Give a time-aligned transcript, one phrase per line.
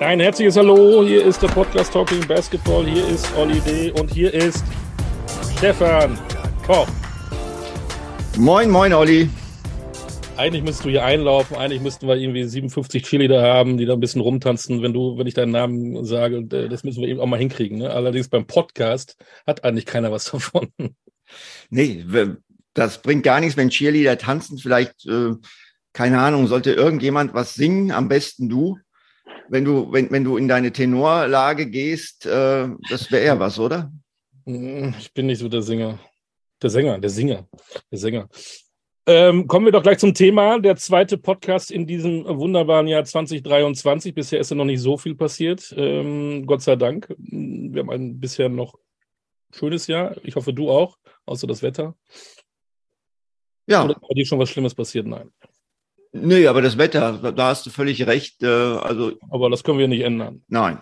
[0.00, 3.90] Ein herzliches Hallo, hier ist der Podcast Talking Basketball, hier ist Olli D.
[3.90, 4.64] und hier ist
[5.56, 6.16] Stefan
[6.64, 6.86] Koch.
[8.36, 9.28] Moin, moin, Olli.
[10.36, 14.00] Eigentlich müsstest du hier einlaufen, eigentlich müssten wir irgendwie 57 Cheerleader haben, die da ein
[14.00, 17.26] bisschen rumtanzen, wenn du, wenn ich deinen Namen sage, äh, das müssen wir eben auch
[17.26, 17.78] mal hinkriegen.
[17.78, 17.90] Ne?
[17.90, 19.16] Allerdings beim Podcast
[19.48, 20.68] hat eigentlich keiner was davon.
[21.70, 22.06] Nee,
[22.72, 24.58] das bringt gar nichts, wenn Cheerleader tanzen.
[24.58, 25.32] Vielleicht, äh,
[25.92, 28.78] keine Ahnung, sollte irgendjemand was singen, am besten du.
[29.48, 33.92] Wenn du, wenn, wenn du in deine Tenorlage gehst, äh, das wäre eher was, oder?
[34.46, 35.98] Hm, ich bin nicht so der Sänger.
[36.62, 37.48] Der Sänger, der Singer,
[37.90, 38.28] der Sänger.
[39.06, 40.58] Ähm, kommen wir doch gleich zum Thema.
[40.58, 44.12] Der zweite Podcast in diesem wunderbaren Jahr 2023.
[44.12, 45.72] Bisher ist ja noch nicht so viel passiert.
[45.76, 47.14] Ähm, Gott sei Dank.
[47.16, 48.74] Wir haben ein bisher noch
[49.50, 50.14] schönes Jahr.
[50.24, 51.94] Ich hoffe, du auch, außer das Wetter.
[53.66, 53.84] Ja.
[53.84, 55.06] Oder ist bei dir schon was Schlimmes passiert?
[55.06, 55.30] Nein.
[56.12, 58.42] Nee, aber das Wetter, da hast du völlig recht.
[58.42, 60.42] Äh, also, aber das können wir nicht ändern.
[60.48, 60.80] Nein.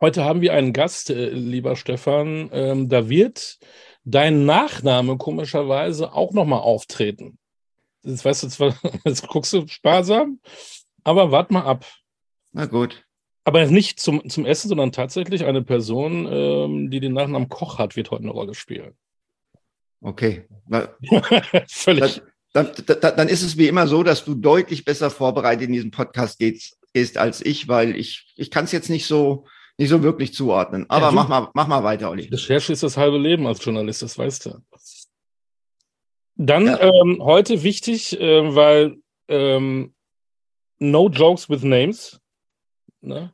[0.00, 2.48] Heute haben wir einen Gast, äh, lieber Stefan.
[2.52, 3.58] Ähm, da wird
[4.04, 7.38] dein Nachname komischerweise auch nochmal auftreten.
[8.02, 10.40] Das weißt du zwar, jetzt guckst du sparsam,
[11.04, 11.84] aber wart mal ab.
[12.52, 13.04] Na gut.
[13.44, 17.96] Aber nicht zum, zum Essen, sondern tatsächlich eine Person, ähm, die den Nachnamen Koch hat,
[17.96, 18.94] wird heute eine Rolle spielen.
[20.00, 20.46] Okay.
[21.68, 22.22] Völlig.
[22.52, 25.90] Dann, dann, dann, ist es wie immer so, dass du deutlich besser vorbereitet in diesem
[25.92, 29.46] Podcast gehst, gehst als ich, weil ich, ich kann es jetzt nicht so,
[29.78, 30.86] nicht so wirklich zuordnen.
[30.88, 32.28] Aber ja, mach, mal, mach mal weiter, Olli.
[32.28, 34.58] Recherche ist das halbe Leben als Journalist, das weißt du.
[36.34, 36.80] Dann ja.
[36.80, 38.96] ähm, heute wichtig, äh, weil
[39.28, 39.94] ähm,
[40.78, 42.20] No Jokes with Names.
[43.00, 43.32] Ne?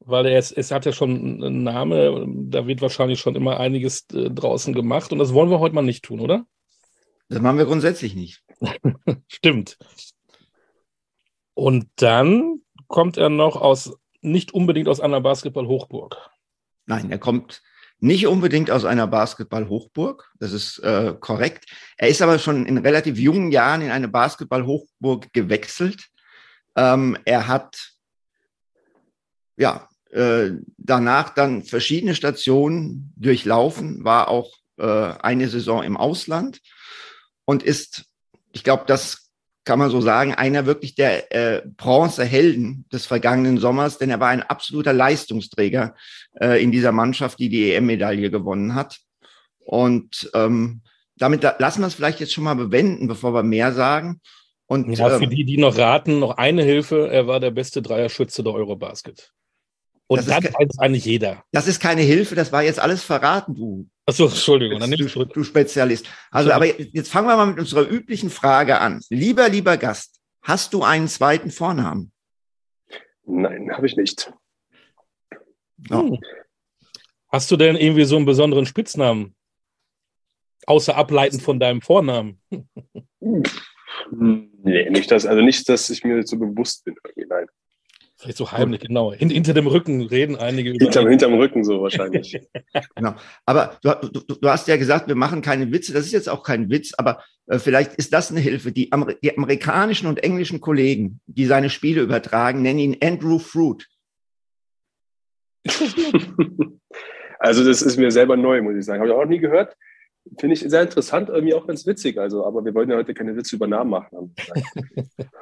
[0.00, 4.06] Weil er es, es hat ja schon einen Namen, da wird wahrscheinlich schon immer einiges
[4.12, 6.46] äh, draußen gemacht und das wollen wir heute mal nicht tun, oder?
[7.32, 8.42] Das machen wir grundsätzlich nicht.
[9.26, 9.78] Stimmt.
[11.54, 16.14] Und dann kommt er noch aus, nicht unbedingt aus einer Basketball-Hochburg.
[16.84, 17.62] Nein, er kommt
[18.00, 20.30] nicht unbedingt aus einer Basketball-Hochburg.
[20.40, 21.64] Das ist äh, korrekt.
[21.96, 26.08] Er ist aber schon in relativ jungen Jahren in eine Basketball-Hochburg gewechselt.
[26.76, 27.94] Ähm, er hat
[29.56, 36.60] ja äh, danach dann verschiedene Stationen durchlaufen, war auch äh, eine Saison im Ausland
[37.44, 38.04] und ist,
[38.52, 39.30] ich glaube, das
[39.64, 44.28] kann man so sagen, einer wirklich der äh, Bronzehelden des vergangenen Sommers, denn er war
[44.28, 45.94] ein absoluter Leistungsträger
[46.40, 48.98] äh, in dieser Mannschaft, die die EM-Medaille gewonnen hat.
[49.60, 50.82] Und ähm,
[51.16, 54.20] damit lassen wir es vielleicht jetzt schon mal bewenden, bevor wir mehr sagen.
[54.66, 57.08] Und, ja, für ähm, die, die noch raten, noch eine Hilfe.
[57.08, 59.30] Er war der beste Dreierschütze der Eurobasket.
[60.08, 61.44] Und das, das weiß eigentlich jeder.
[61.52, 63.88] Das ist keine Hilfe, das war jetzt alles verraten, du.
[64.04, 64.80] Achso, Entschuldigung.
[64.80, 65.32] Dann du, zurück.
[65.32, 66.08] du Spezialist.
[66.30, 69.00] Also, aber jetzt fangen wir mal mit unserer üblichen Frage an.
[69.10, 72.12] Lieber, lieber Gast, hast du einen zweiten Vornamen?
[73.24, 74.32] Nein, habe ich nicht.
[75.90, 76.18] Oh.
[77.28, 79.34] Hast du denn irgendwie so einen besonderen Spitznamen?
[80.66, 82.40] Außer ableitend von deinem Vornamen.
[83.20, 86.96] nee, nicht das, also nicht, dass ich mir so bewusst bin.
[87.16, 87.46] Nein.
[88.22, 89.12] Vielleicht so heimlich, genau.
[89.12, 90.84] Hin, hinter dem Rücken reden einige über.
[90.84, 92.40] Hinterm, hinterm Rücken so wahrscheinlich.
[92.94, 93.14] genau.
[93.46, 95.92] Aber du, du, du, hast ja gesagt, wir machen keine Witze.
[95.92, 98.70] Das ist jetzt auch kein Witz, aber äh, vielleicht ist das eine Hilfe.
[98.70, 103.88] Die, Amer die amerikanischen und englischen Kollegen, die seine Spiele übertragen, nennen ihn Andrew Fruit.
[107.40, 109.00] also das ist mir selber neu, muss ich sagen.
[109.00, 109.76] Habe ich auch noch nie gehört.
[110.38, 112.18] Finde ich sehr interessant, irgendwie auch ganz witzig.
[112.18, 114.34] Also, aber wir wollten ja heute keine Witze über Namen machen.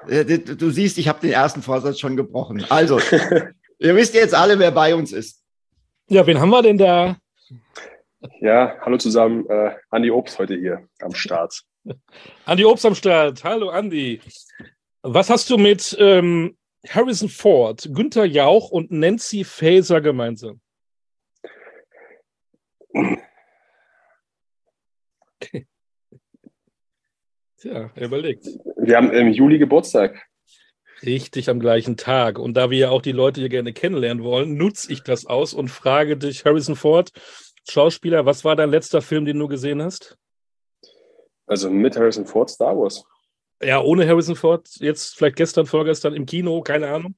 [0.59, 2.65] du siehst, ich habe den ersten Vorsatz schon gebrochen.
[2.69, 2.99] Also,
[3.79, 5.45] ihr wisst jetzt alle, wer bei uns ist.
[6.09, 7.17] Ja, wen haben wir denn da?
[8.41, 9.47] Ja, hallo zusammen.
[9.49, 11.63] Äh, Andi Obst heute hier am Start.
[12.47, 13.45] Andi Obst am Start.
[13.45, 14.21] Hallo, Andi.
[15.03, 16.57] Was hast du mit ähm,
[16.89, 20.61] Harrison Ford, Günther Jauch und Nancy Faeser gemeinsam?
[27.59, 28.47] Tja, er überlegt.
[28.77, 30.27] Wir haben im Juli Geburtstag.
[31.03, 32.39] Richtig am gleichen Tag.
[32.39, 35.55] Und da wir ja auch die Leute hier gerne kennenlernen wollen, nutze ich das aus
[35.55, 37.11] und frage dich, Harrison Ford,
[37.69, 40.17] Schauspieler, was war dein letzter Film, den du gesehen hast?
[41.47, 43.05] Also mit Harrison Ford, Star Wars.
[43.63, 47.15] Ja, ohne Harrison Ford, jetzt vielleicht gestern, vorgestern im Kino, keine Ahnung.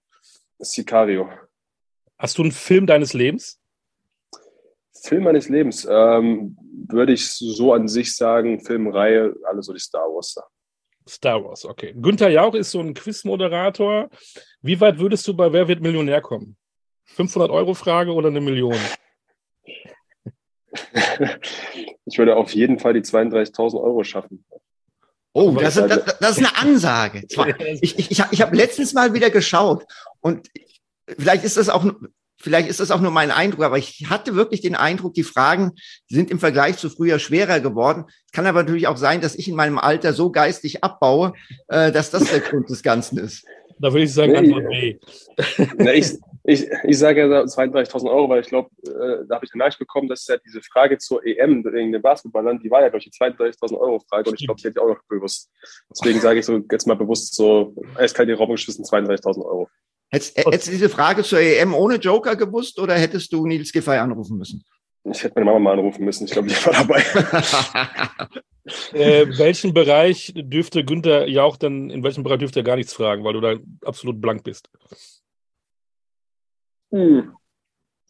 [0.58, 1.28] Sicario.
[2.18, 3.60] Hast du einen Film deines Lebens?
[5.02, 6.56] Film meines Lebens ähm,
[6.88, 10.44] würde ich so an sich sagen, Filmreihe, alles so die Star Wars da.
[11.08, 11.94] Star Wars, okay.
[11.96, 14.08] Günther Jauch ist so ein Quizmoderator.
[14.60, 16.56] Wie weit würdest du bei Wer wird Millionär kommen?
[17.06, 18.76] 500 Euro Frage oder eine Million?
[22.04, 24.44] ich würde auf jeden Fall die 32.000 Euro schaffen.
[25.34, 27.26] Oh, das, das, das, ist eine Ansage.
[27.80, 29.84] Ich, ich, ich habe letztens mal wieder geschaut
[30.20, 30.48] und
[31.06, 31.84] vielleicht ist das auch,
[32.42, 35.72] vielleicht ist das auch nur mein Eindruck, aber ich hatte wirklich den Eindruck, die Fragen
[36.08, 38.04] sind im Vergleich zu früher schwerer geworden.
[38.26, 41.32] Es kann aber natürlich auch sein, dass ich in meinem Alter so geistig abbaue,
[41.68, 43.46] äh, dass das der Grund des Ganzen ist.
[43.78, 44.98] Da würde ich sagen, nee, Antwort B.
[45.78, 46.12] Na, ich,
[46.44, 49.78] ich, ich sage ja 32.000 Euro, weil ich glaube, äh, da habe ich eine Nachricht
[49.78, 53.10] bekommen, dass ja diese Frage zur EM wegen den Basketballern, die war ja, glaube ich,
[53.10, 55.50] die 32.000 Euro Frage und ich glaube, die hätte ich auch noch bewusst.
[55.90, 59.68] Deswegen sage ich so jetzt mal bewusst so, eiskalt in den Raum geschmissen, 32.000 Euro.
[60.12, 63.96] Hättest, hättest du diese Frage zur EM ohne Joker gewusst oder hättest du Nils Giffey
[63.96, 64.62] anrufen müssen?
[65.04, 66.26] Ich hätte meine Mama mal anrufen müssen.
[66.26, 67.00] Ich glaube, die war dabei.
[68.92, 73.24] äh, welchen Bereich dürfte Günther Jauch denn, in welchem Bereich dürfte er gar nichts fragen,
[73.24, 74.68] weil du da absolut blank bist?
[76.90, 77.34] Hm.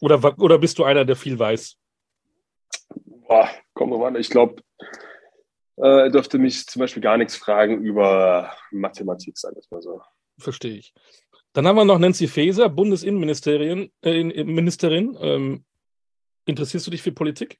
[0.01, 1.77] Oder, oder bist du einer, der viel weiß?
[3.27, 4.17] Boah, komm mal an.
[4.17, 4.61] Ich glaube,
[5.77, 10.01] äh, er dürfte mich zum Beispiel gar nichts fragen über Mathematik, sagen wir mal so.
[10.37, 10.93] Verstehe ich.
[11.53, 13.91] Dann haben wir noch Nancy Faeser, Bundesinnenministerin.
[14.01, 15.15] Äh, Ministerin.
[15.19, 15.65] Ähm,
[16.45, 17.59] interessierst du dich für Politik?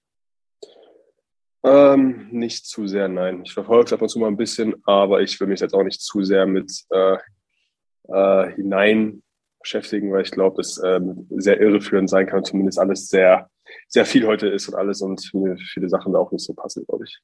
[1.64, 3.44] Ähm, nicht zu sehr, nein.
[3.46, 5.84] Ich verfolge es ab und zu mal ein bisschen, aber ich will mich jetzt auch
[5.84, 7.18] nicht zu sehr mit äh,
[8.10, 9.22] äh, hinein
[9.62, 13.50] beschäftigen, weil ich glaube, dass ähm, sehr irreführend sein kann, zumindest alles sehr,
[13.88, 15.22] sehr viel heute ist und alles und
[15.72, 17.22] viele Sachen da auch nicht so passen, glaube ich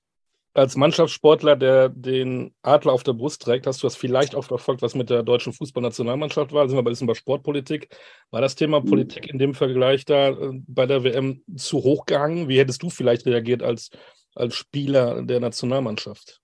[0.54, 4.82] als Mannschaftssportler, der den Adler auf der Brust trägt, hast du das vielleicht auch verfolgt,
[4.82, 6.64] was mit der deutschen Fußballnationalmannschaft war.
[6.64, 7.90] Da sind wir ein bisschen bei Sportpolitik.
[8.32, 8.86] War das Thema mhm.
[8.86, 12.48] Politik in dem Vergleich da äh, bei der WM zu hoch gehangen?
[12.48, 13.90] Wie hättest du vielleicht reagiert als,
[14.36, 16.42] als Spieler der Nationalmannschaft?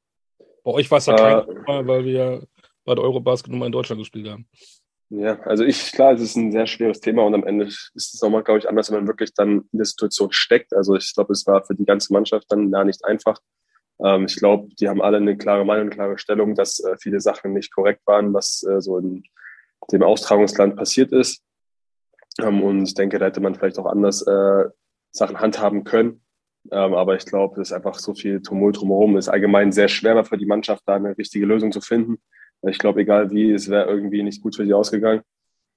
[0.63, 2.47] Bei euch war es ja kein äh, Thema, weil wir
[2.85, 4.47] bei der Eurobasket nur mal in Deutschland gespielt haben.
[5.09, 8.21] Ja, also ich, klar, es ist ein sehr schweres Thema und am Ende ist es
[8.21, 10.73] nochmal, glaube ich, anders, wenn man wirklich dann in der Situation steckt.
[10.73, 13.39] Also ich glaube, es war für die ganze Mannschaft dann da nicht einfach.
[14.03, 17.19] Ähm, ich glaube, die haben alle eine klare Meinung, eine klare Stellung, dass äh, viele
[17.19, 19.23] Sachen nicht korrekt waren, was äh, so in
[19.91, 21.43] dem Austragungsland passiert ist.
[22.41, 24.65] Ähm, und ich denke, da hätte man vielleicht auch anders äh,
[25.11, 26.21] Sachen handhaben können.
[26.71, 29.17] Ähm, aber ich glaube, es ist einfach so viel Tumult drumherum.
[29.17, 32.17] Es ist allgemein sehr schwer für die Mannschaft, da eine richtige Lösung zu finden.
[32.63, 35.21] Ich glaube, egal wie, es wäre irgendwie nicht gut für sie ausgegangen.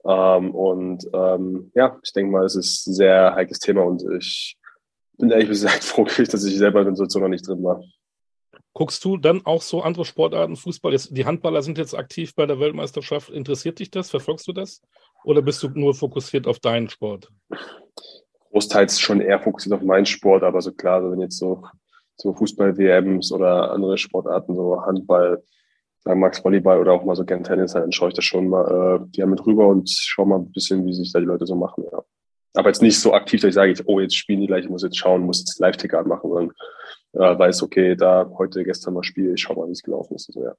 [0.04, 4.56] Ähm, und ähm, ja, ich denke mal, es ist ein sehr heikles Thema und ich
[5.18, 7.82] bin ehrlich gesagt froh, dass ich selber in der Situation noch nicht drin war.
[8.78, 10.92] Guckst du dann auch so andere Sportarten, Fußball?
[10.92, 13.28] Jetzt, die Handballer sind jetzt aktiv bei der Weltmeisterschaft.
[13.28, 14.08] Interessiert dich das?
[14.08, 14.82] Verfolgst du das?
[15.24, 17.28] Oder bist du nur fokussiert auf deinen Sport?
[18.52, 21.64] Großteils schon eher fokussiert auf meinen Sport, aber so klar, wenn jetzt so,
[22.14, 25.42] so Fußball-WMs oder andere Sportarten, so Handball,
[26.04, 29.00] sagen Max Volleyball oder auch mal so gern Tennis, dann schaue ich das schon mal
[29.02, 31.56] äh, gerne mit rüber und schaue mal ein bisschen, wie sich da die Leute so
[31.56, 31.82] machen.
[31.90, 32.04] Ja.
[32.54, 34.82] Aber jetzt nicht so aktiv, dass ich sage, oh, jetzt spielen die gleich, ich muss
[34.82, 36.54] jetzt schauen, muss jetzt Live-Ticker machen, sondern
[37.12, 40.32] äh, weiß, okay, da heute, gestern mal Spiel, ich schau mal, wie es gelaufen ist.
[40.32, 40.54] So, ja.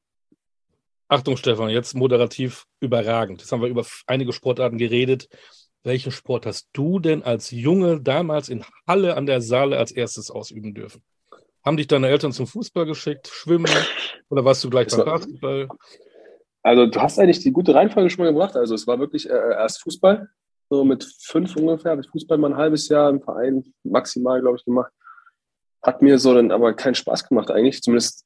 [1.07, 3.41] Achtung, Stefan, jetzt moderativ überragend.
[3.41, 5.27] Jetzt haben wir über einige Sportarten geredet.
[5.83, 10.29] Welchen Sport hast du denn als Junge damals in Halle an der Saale als erstes
[10.29, 11.01] ausüben dürfen?
[11.65, 13.71] Haben dich deine Eltern zum Fußball geschickt, Schwimmen
[14.29, 15.67] oder warst du gleich beim Basketball?
[16.61, 18.55] Also du hast eigentlich die gute Reihenfolge schon mal gebracht.
[18.55, 20.29] Also es war wirklich äh, erst Fußball.
[20.69, 24.57] So mit fünf ungefähr habe ich Fußball mal ein halbes Jahr im Verein maximal, glaube
[24.57, 24.91] ich, gemacht.
[25.81, 27.81] Hat mir so dann aber keinen Spaß gemacht eigentlich.
[27.81, 28.25] Zumindest,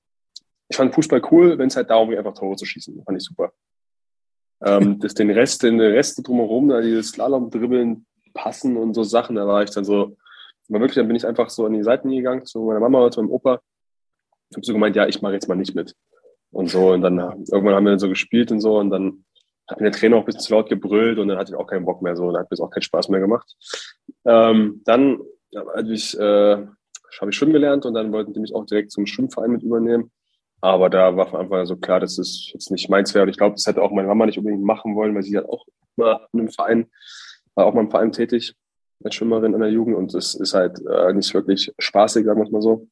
[0.67, 3.03] ich fand Fußball cool, wenn es halt darum ging, einfach Tore zu schießen.
[3.03, 3.53] Fand ich super.
[4.61, 9.35] Ähm, das, den Rest, den Rest drumherum, da dieses Slalom, Dribbeln, Passen und so Sachen,
[9.35, 10.17] da war ich dann so,
[10.69, 13.11] aber wirklich, dann bin ich einfach so an die Seiten gegangen, zu meiner Mama oder
[13.11, 13.61] zu meinem Opa.
[14.49, 15.95] Ich habe so gemeint, ja, ich mache jetzt mal nicht mit.
[16.51, 19.25] Und so, und dann irgendwann haben wir dann so gespielt und so, und dann
[19.67, 21.67] hat mir der Trainer auch ein bisschen zu laut gebrüllt und dann hatte ich auch
[21.67, 23.55] keinen Bock mehr so, dann hat mir das auch keinen Spaß mehr gemacht.
[24.25, 25.19] Ähm, dann
[25.55, 26.67] habe ich äh,
[27.21, 30.11] habe ich schwimmen gelernt und dann wollten die mich auch direkt zum Schwimmverein mit übernehmen.
[30.61, 33.23] Aber da war von Anfang an so klar, dass es jetzt nicht meins wäre.
[33.23, 35.45] Und ich glaube, das hätte auch meine Mama nicht unbedingt machen wollen, weil sie hat
[35.45, 35.65] auch
[35.97, 36.89] mal in einem Verein,
[37.55, 38.55] war auch mal im Verein tätig,
[39.03, 39.97] als Schwimmerin in der Jugend.
[39.97, 42.87] Und es ist halt äh, nicht wirklich spaßig, sagen wir es mal so.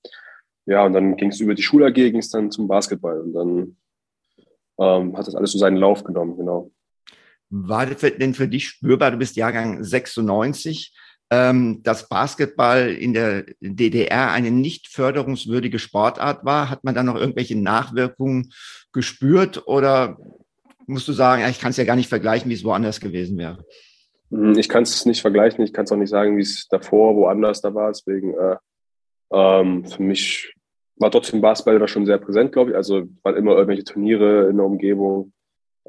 [0.65, 3.21] Ja, und dann ging es über die Schule AG, ging es dann zum Basketball.
[3.21, 3.77] Und dann
[4.81, 6.71] ähm, hat das alles so seinen Lauf genommen, genau.
[7.49, 10.95] War denn für dich spürbar, du bist Jahrgang 96,
[11.29, 16.69] ähm, dass Basketball in der DDR eine nicht förderungswürdige Sportart war?
[16.69, 18.51] Hat man da noch irgendwelche Nachwirkungen
[18.93, 20.17] gespürt oder
[20.87, 23.63] musst du sagen, ich kann es ja gar nicht vergleichen, wie es woanders gewesen wäre?
[24.31, 27.15] Hm, ich kann es nicht vergleichen, ich kann es auch nicht sagen, wie es davor
[27.15, 27.89] woanders da war.
[27.89, 28.55] Deswegen äh,
[29.31, 30.53] ähm, für mich
[31.01, 32.77] war trotzdem Basketball da schon sehr präsent, glaube ich.
[32.77, 35.33] Also waren immer irgendwelche Turniere in der Umgebung.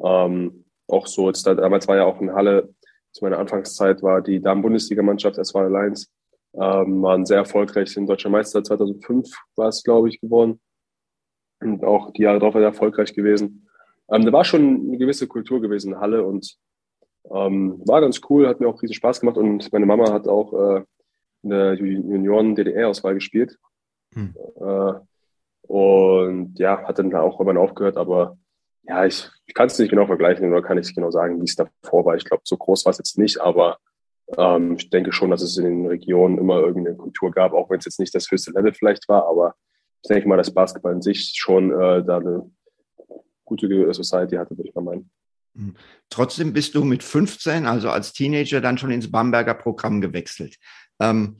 [0.02, 2.74] Ähm, auch so, jetzt da, damals war ja auch in Halle
[3.12, 6.08] zu meiner Anfangszeit war die Damen-Bundesligamannschaft SV Alliance,
[6.54, 10.60] ähm, waren sehr erfolgreich, sind deutscher Meister 2005 war es, glaube ich, geworden.
[11.60, 13.68] Und auch die Jahre darauf war er erfolgreich gewesen.
[14.10, 16.56] Ähm, da war schon eine gewisse Kultur gewesen in Halle und
[17.30, 20.52] Ähm, war ganz cool, hat mir auch riesen Spaß gemacht und meine Mama hat auch
[20.52, 20.84] äh,
[21.44, 23.58] in der Junioren-DDR-Auswahl gespielt.
[24.14, 24.34] Hm.
[24.56, 24.92] Äh,
[25.68, 28.36] und ja, hat dann auch irgendwann aufgehört, aber
[28.84, 31.54] ja, ich, ich kann es nicht genau vergleichen oder kann ich genau sagen, wie es
[31.54, 32.16] davor war.
[32.16, 33.78] Ich glaube, so groß war es jetzt nicht, aber
[34.36, 37.78] ähm, ich denke schon, dass es in den Regionen immer irgendeine Kultur gab, auch wenn
[37.78, 39.54] es jetzt nicht das höchste Level vielleicht war, aber
[40.02, 42.50] ich denke mal, dass Basketball in sich schon äh, da eine
[43.44, 45.10] gute Society hatte, würde ich mal meinen.
[45.54, 45.74] Hm.
[46.08, 50.56] Trotzdem bist du mit 15, also als Teenager, dann schon ins Bamberger Programm gewechselt.
[50.98, 51.36] Ähm,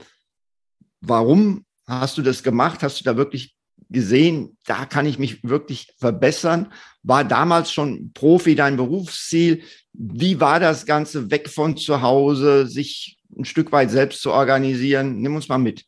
[1.00, 1.64] warum
[2.01, 2.83] hast du das gemacht?
[2.83, 3.57] Hast du da wirklich
[3.91, 6.73] gesehen, da kann ich mich wirklich verbessern?
[7.03, 9.63] War damals schon Profi dein Berufsziel?
[9.93, 15.21] Wie war das Ganze weg von zu Hause, sich ein Stück weit selbst zu organisieren?
[15.21, 15.85] Nimm uns mal mit.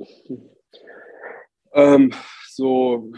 [1.73, 2.13] Ähm,
[2.51, 3.13] so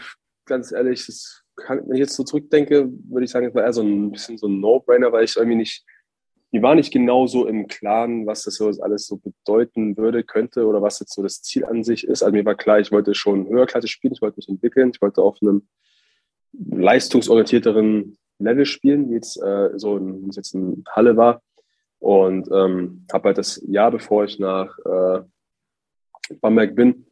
[0.46, 3.72] ganz ehrlich, das kann, wenn ich jetzt so zurückdenke, würde ich sagen, es war eher
[3.72, 5.84] so ein bisschen so ein No-Brainer, weil ich irgendwie nicht,
[6.52, 10.80] mir war nicht genau so im Klaren, was das alles so bedeuten würde, könnte oder
[10.80, 12.22] was jetzt so das Ziel an sich ist.
[12.22, 15.22] Also mir war klar, ich wollte schon höherklassig spielen, ich wollte mich entwickeln, ich wollte
[15.22, 15.66] auf einem
[16.52, 21.42] leistungsorientierteren Level spielen, wie jetzt äh, so in, jetzt in Halle war.
[21.98, 25.22] Und ähm, habe halt das Jahr, bevor ich nach äh,
[26.40, 27.06] Bamberg bin,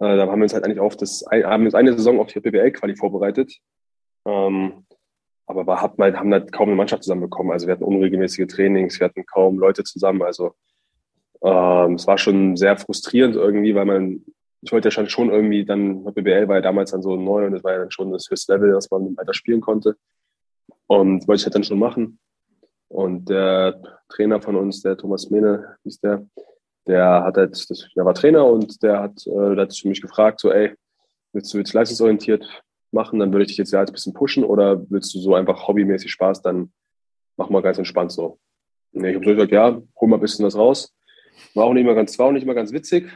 [0.00, 2.40] äh, da haben wir uns halt eigentlich auf das, haben uns eine Saison auf die
[2.40, 3.58] BBL-Quali vorbereitet.
[4.24, 4.84] Ähm,
[5.48, 7.52] aber war, hat mal, haben halt kaum eine Mannschaft zusammenbekommen.
[7.52, 10.22] Also wir hatten unregelmäßige Trainings, wir hatten kaum Leute zusammen.
[10.22, 10.52] Also
[11.42, 14.24] ähm, es war schon sehr frustrierend irgendwie, weil man,
[14.60, 17.64] ich wollte ja schon irgendwie dann, BBL war ja damals dann so neu und es
[17.64, 19.96] war ja dann schon das höchste Level, dass man weiter spielen konnte.
[20.86, 22.18] Und wollte ich halt dann schon machen.
[22.88, 26.26] Und der Trainer von uns, der Thomas Mene, hieß der,
[26.86, 30.40] der hat halt, das, der war Trainer und der hat, äh, der hat mich gefragt,
[30.40, 30.74] so, ey,
[31.32, 34.82] willst du jetzt leistungsorientiert machen, dann würde ich dich jetzt ja ein bisschen pushen oder
[34.90, 36.72] willst du so einfach hobbymäßig Spaß, dann
[37.36, 38.38] mach mal ganz entspannt so.
[38.92, 40.94] Und ich habe so gesagt, ja, hol mal ein bisschen was raus.
[41.54, 43.08] War auch nicht mal ganz, war auch nicht mal ganz witzig,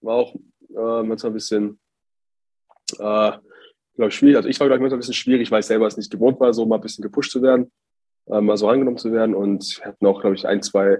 [0.00, 1.80] war auch äh, manchmal ein bisschen,
[2.98, 3.32] äh,
[3.96, 4.36] glaube ich, schwierig.
[4.36, 6.38] Also ich war, glaube ich, manchmal ein bisschen schwierig, weil ich selber es nicht gewohnt
[6.40, 7.72] war, so mal ein bisschen gepusht zu werden,
[8.26, 10.98] äh, mal so angenommen zu werden und hatten auch, glaube ich, ein, zwei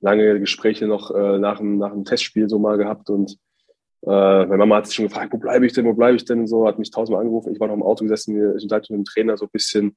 [0.00, 3.38] lange Gespräche noch äh, nach, dem, nach dem Testspiel so mal gehabt und
[4.06, 6.46] äh, meine Mama hat sich schon gefragt, wo bleibe ich denn, wo bleibe ich denn
[6.46, 7.52] so, hat mich tausendmal angerufen.
[7.52, 9.96] Ich war noch im Auto gesessen, sind halt mit dem Trainer so ein bisschen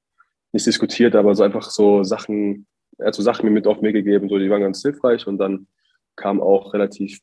[0.53, 3.93] nicht diskutiert, aber so einfach so Sachen, er hat so Sachen mir mit auf mir
[3.93, 5.67] gegeben, so die waren ganz hilfreich und dann
[6.15, 7.19] kam auch relativ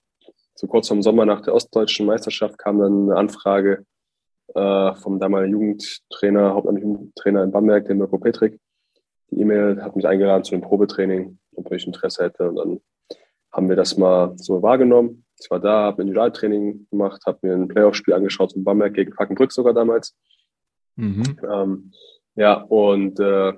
[0.54, 3.84] so kurz vom Sommer nach der ostdeutschen Meisterschaft kam dann eine Anfrage
[4.54, 8.60] äh, vom damaligen Jugendtrainer, hauptamtlichen Trainer in Bamberg, dem Mirko Petrik.
[9.30, 12.48] Die E-Mail hat mich eingeladen zu einem Probetraining ob ich Interesse hätte.
[12.48, 12.80] Und dann
[13.52, 15.23] haben wir das mal so wahrgenommen.
[15.44, 19.12] Ich war da, habe ein Individualtraining gemacht, habe mir ein Playoff-Spiel angeschaut von Bamberg gegen
[19.12, 20.16] Fackenbrück sogar damals.
[20.96, 21.38] Mhm.
[21.46, 21.92] Ähm,
[22.34, 23.52] ja, und äh,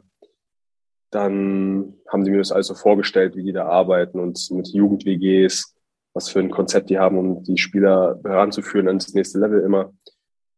[1.11, 5.77] dann haben sie mir das also vorgestellt, wie die da arbeiten und mit Jugend-WGs,
[6.13, 9.93] was für ein Konzept die haben, um die Spieler heranzuführen ans nächste Level immer.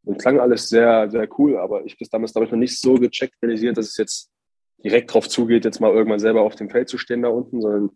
[0.04, 2.94] Und klang alles sehr, sehr cool, aber ich bis damals, glaube ich, noch nicht so
[2.94, 4.30] gecheckt, realisiert, dass es jetzt
[4.82, 7.90] direkt drauf zugeht, jetzt mal irgendwann selber auf dem Feld zu stehen da unten, sondern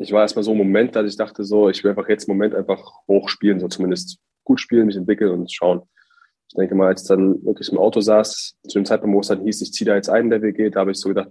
[0.00, 2.34] ich war erstmal so ein Moment, dass ich dachte so, ich will einfach jetzt im
[2.34, 5.82] Moment einfach hoch spielen, so zumindest gut spielen, mich entwickeln und schauen.
[6.48, 9.28] Ich denke mal, als ich dann wirklich im Auto saß, zu dem Zeitpunkt, wo es
[9.28, 11.30] dann hieß, ich ziehe da jetzt einen, der WG, da habe ich so gedacht,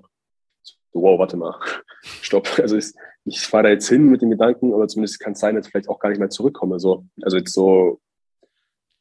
[0.94, 1.60] wow, warte mal,
[2.22, 2.48] stopp.
[2.60, 2.94] Also ich,
[3.26, 5.72] ich fahre da jetzt hin mit den Gedanken, aber zumindest kann es sein, dass ich
[5.72, 6.80] vielleicht auch gar nicht mehr zurückkomme.
[6.80, 7.06] So.
[7.24, 8.00] Also jetzt so,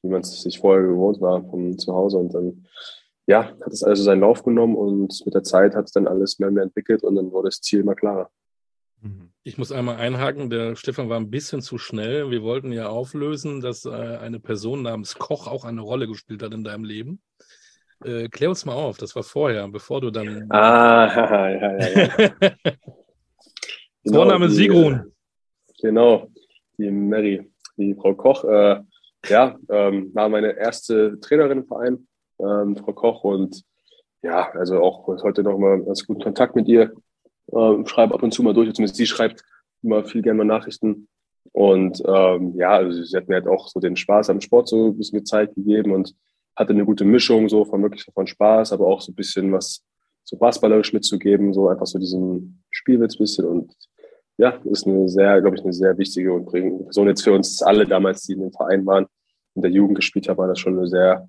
[0.02, 2.66] wie man es sich vorher gewohnt war von zu Hause und dann
[3.26, 6.38] ja, hat es also seinen Lauf genommen und mit der Zeit hat es dann alles
[6.38, 8.30] mehr und mehr entwickelt und dann wurde das Ziel immer klarer.
[9.02, 9.30] Mhm.
[9.49, 12.31] Ich muss einmal einhaken, der Stefan war ein bisschen zu schnell.
[12.31, 16.52] Wir wollten ja auflösen, dass äh, eine Person namens Koch auch eine Rolle gespielt hat
[16.52, 17.23] in deinem Leben.
[18.05, 20.45] Äh, klär uns mal auf, das war vorher, bevor du dann.
[20.50, 22.31] Ah, ja, ja, ja.
[24.05, 25.14] genau, Vorname die, Sigrun.
[25.81, 26.28] Genau,
[26.76, 28.45] die Mary, die Frau Koch.
[28.45, 28.83] Äh,
[29.31, 32.07] ja, ähm, war meine erste Trainerin im Verein
[32.38, 33.25] ähm, Frau Koch.
[33.25, 33.64] Und
[34.21, 36.93] ja, also auch heute noch mal ganz guten Kontakt mit ihr.
[37.52, 39.43] Ähm, schreibe ab und zu mal durch, zumindest sie schreibt
[39.83, 41.09] immer viel gerne mal Nachrichten.
[41.52, 44.88] Und ähm, ja, also sie hat mir halt auch so den Spaß am Sport so
[44.88, 46.14] ein bisschen gezeigt gegeben und
[46.57, 49.85] hatte eine gute Mischung so von wirklich von Spaß, aber auch so ein bisschen was
[50.25, 53.73] so basketballerisch mitzugeben, so einfach so diesen Spielwitz bisschen und
[54.37, 57.62] ja, ist eine sehr, glaube ich, eine sehr wichtige und prägende Person jetzt für uns
[57.62, 59.07] alle damals, die in dem Verein waren,
[59.55, 61.28] in der Jugend gespielt haben, war das schon eine sehr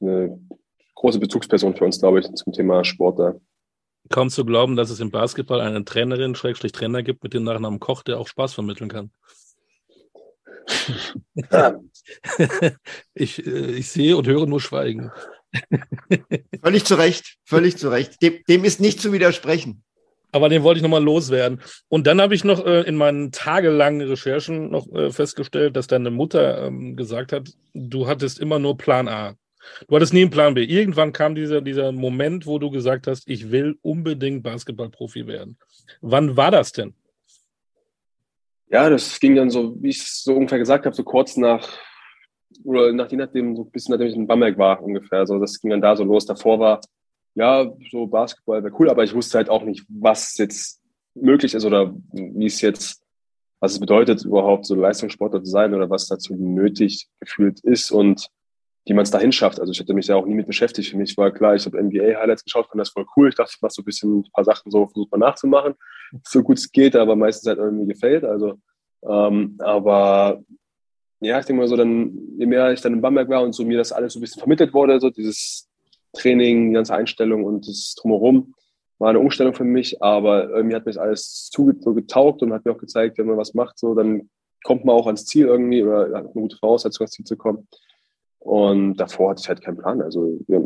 [0.00, 0.38] eine
[0.94, 3.34] große Bezugsperson für uns, glaube ich, zum Thema Sport da.
[4.10, 7.80] Kaum zu glauben, dass es im Basketball eine Trainerin, Schrägstrich Trainer gibt mit dem Nachnamen
[7.80, 9.10] Koch, der auch Spaß vermitteln kann.
[11.34, 11.78] Ja.
[13.14, 15.10] ich, äh, ich sehe und höre nur Schweigen.
[16.62, 18.20] völlig zu Recht, völlig zu Recht.
[18.22, 19.82] Dem, dem ist nicht zu widersprechen.
[20.32, 21.60] Aber den wollte ich nochmal loswerden.
[21.88, 26.10] Und dann habe ich noch äh, in meinen tagelangen Recherchen noch äh, festgestellt, dass deine
[26.10, 29.34] Mutter ähm, gesagt hat, du hattest immer nur Plan A.
[29.88, 30.64] Du hattest nie einen Plan B.
[30.64, 35.58] Irgendwann kam dieser, dieser Moment, wo du gesagt hast, ich will unbedingt Basketballprofi werden.
[36.00, 36.94] Wann war das denn?
[38.68, 41.68] Ja, das ging dann so, wie ich es so ungefähr gesagt habe, so kurz nach,
[42.64, 45.26] oder nach, je nachdem, so ein bisschen nachdem ich in Bamberg war ungefähr.
[45.26, 46.26] So, das ging dann da so los.
[46.26, 46.80] Davor war,
[47.34, 50.80] ja, so Basketball wäre cool, aber ich wusste halt auch nicht, was jetzt
[51.14, 53.02] möglich ist oder wie es jetzt,
[53.60, 58.28] was es bedeutet, überhaupt so Leistungssportler zu sein oder was dazu nötig gefühlt ist und
[58.86, 59.60] wie man es dahin schafft.
[59.60, 60.90] Also ich hatte mich ja auch nie mit beschäftigt.
[60.90, 63.28] Für mich war klar, ich habe NBA-Highlights geschaut, fand das voll cool.
[63.28, 65.74] Ich dachte, ich mache so ein bisschen ein paar Sachen so, versucht mal nachzumachen,
[66.22, 68.24] so gut es geht, aber meistens halt irgendwie gefällt.
[68.24, 68.58] Also,
[69.08, 70.42] ähm, aber
[71.20, 73.64] ja, ich denke mal so, dann, je mehr ich dann in Bamberg war und so
[73.64, 75.68] mir das alles so ein bisschen vermittelt wurde, so dieses
[76.12, 78.54] Training, die ganze Einstellung und das Drumherum,
[78.98, 81.64] war eine Umstellung für mich, aber irgendwie hat mir das alles so
[81.94, 84.28] getaugt und hat mir auch gezeigt, wenn man was macht, so, dann
[84.62, 87.66] kommt man auch ans Ziel irgendwie oder hat eine gute Voraussetzung, ans Ziel zu kommen.
[88.44, 90.02] Und davor hatte ich halt keinen Plan.
[90.02, 90.60] Also wir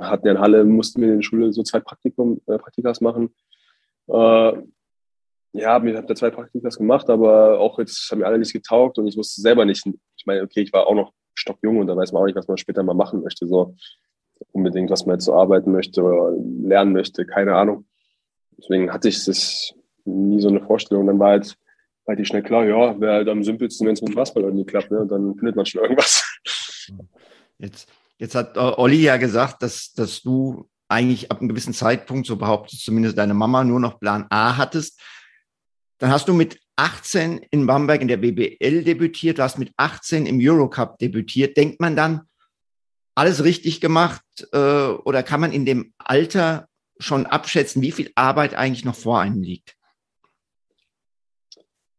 [0.00, 3.34] hatten ja in Halle, mussten wir in der Schule so zwei Praktikum, äh, Praktikas machen.
[4.08, 4.52] Äh,
[5.52, 8.98] ja, ich habe da zwei Praktikas gemacht, aber auch jetzt haben mir alle nicht getaugt
[8.98, 9.84] und ich wusste selber nicht.
[10.16, 12.48] Ich meine, okay, ich war auch noch stockjung und da weiß man auch nicht, was
[12.48, 13.46] man später mal machen möchte.
[13.46, 13.76] So
[14.52, 17.84] unbedingt, was man jetzt so arbeiten möchte oder lernen möchte, keine Ahnung.
[18.56, 19.74] Deswegen hatte ich das
[20.06, 21.06] nie so eine Vorstellung.
[21.06, 21.58] Dann war halt
[22.08, 25.00] relativ schnell klar, ja, wäre halt am simpelsten, wenn es mit Basketball irgendwie klappt, ne?
[25.00, 26.31] Und dann findet man schon irgendwas.
[27.58, 32.26] Jetzt, jetzt hat äh, Olli ja gesagt, dass, dass du eigentlich ab einem gewissen Zeitpunkt,
[32.26, 35.00] so behauptet zumindest deine Mama, nur noch Plan A hattest.
[35.98, 40.26] Dann hast du mit 18 in Bamberg in der BBL debütiert, du hast mit 18
[40.26, 41.56] im Eurocup debütiert.
[41.56, 42.22] Denkt man dann,
[43.14, 46.68] alles richtig gemacht äh, oder kann man in dem Alter
[46.98, 49.76] schon abschätzen, wie viel Arbeit eigentlich noch vor einem liegt?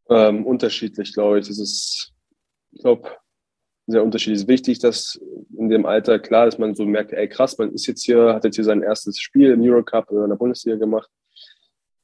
[0.08, 1.48] Ähm, unterschiedlich, glaube ich.
[1.48, 2.12] Das ist,
[2.72, 3.16] ich glaube,
[3.86, 4.36] sehr unterschiedlich.
[4.36, 5.20] Es ist wichtig, dass
[5.56, 8.44] in dem Alter klar ist, man so merkt, ey krass, man ist jetzt hier, hat
[8.44, 11.10] jetzt hier sein erstes Spiel im Eurocup oder in der Bundesliga gemacht.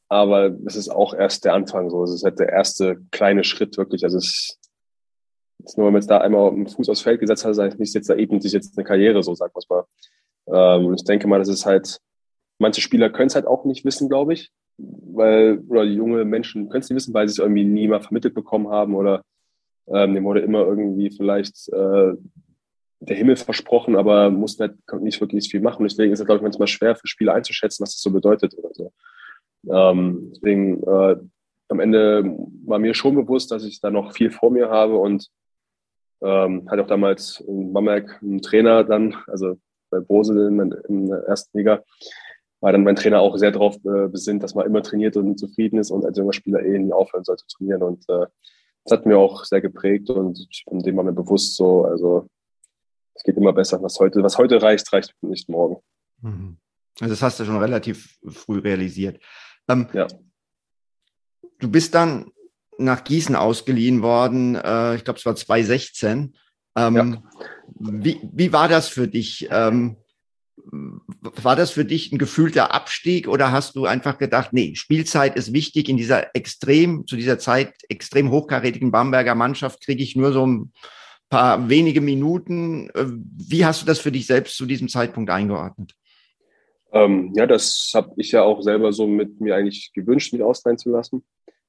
[0.09, 2.03] Aber es ist auch erst der Anfang so.
[2.05, 4.03] Es ist halt der erste kleine Schritt wirklich.
[4.05, 4.59] Also es
[5.65, 7.95] ist nur, wenn man jetzt da einmal einen Fuß aufs Feld gesetzt hat, heißt nicht
[7.95, 9.85] jetzt da eben sich jetzt eine Karriere, so sagt man
[10.49, 10.79] mal.
[10.79, 11.99] Ähm, und ich denke mal, das ist halt,
[12.59, 14.51] manche Spieler können es halt auch nicht wissen, glaube ich.
[14.79, 18.35] Weil, oder junge Menschen können es nicht wissen, weil sie es irgendwie nie mal vermittelt
[18.35, 19.23] bekommen haben oder
[19.89, 22.13] ähm, dem wurde immer irgendwie vielleicht äh,
[23.01, 25.85] der Himmel versprochen, aber mussten halt nicht wirklich viel machen.
[25.85, 28.71] Deswegen ist es, glaube ich, manchmal schwer für Spieler einzuschätzen, was das so bedeutet oder
[28.73, 28.93] so.
[29.69, 31.17] Ähm, deswegen äh,
[31.69, 32.25] am Ende
[32.67, 35.29] war mir schon bewusst, dass ich da noch viel vor mir habe und
[36.23, 39.57] ähm, hatte auch damals in Bamberg einen Trainer dann, also
[39.91, 41.83] bei Bose in, in der ersten Liga,
[42.61, 45.79] war dann mein Trainer auch sehr darauf äh, besinnt, dass man immer trainiert und zufrieden
[45.79, 47.83] ist und als junger Spieler eh nie aufhören sollte zu trainieren.
[47.83, 48.27] Und äh,
[48.85, 52.29] das hat mir auch sehr geprägt und von dem war mir bewusst so, also
[53.15, 53.83] es geht immer besser.
[53.83, 55.83] Was heute, was heute reicht, reicht nicht morgen.
[56.23, 56.57] Mhm.
[57.01, 59.21] Also das hast du schon relativ früh realisiert.
[59.69, 60.07] Ähm, ja.
[61.59, 62.31] Du bist dann
[62.79, 66.35] nach Gießen ausgeliehen worden, äh, ich glaube es war 2016.
[66.77, 67.23] Ähm, ja.
[67.79, 69.49] wie, wie war das für dich?
[69.51, 69.97] Ähm,
[70.71, 75.53] war das für dich ein gefühlter Abstieg oder hast du einfach gedacht, nee, Spielzeit ist
[75.53, 80.47] wichtig in dieser extrem, zu dieser Zeit extrem hochkarätigen Bamberger Mannschaft kriege ich nur so
[80.47, 80.73] ein
[81.29, 82.91] paar wenige Minuten.
[82.91, 85.95] Äh, wie hast du das für dich selbst zu diesem Zeitpunkt eingeordnet?
[86.93, 90.79] Ähm, ja, das habe ich ja auch selber so mit mir eigentlich gewünscht, mich ausleihen
[90.79, 91.25] zu lassen.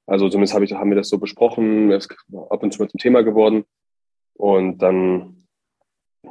[0.06, 2.16] Also zumindest hab ich, haben wir das so besprochen, es ist
[2.50, 3.64] ab und zu mal zum Thema geworden.
[4.34, 5.46] Und dann,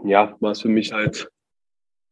[0.03, 1.29] ja, war es für mich halt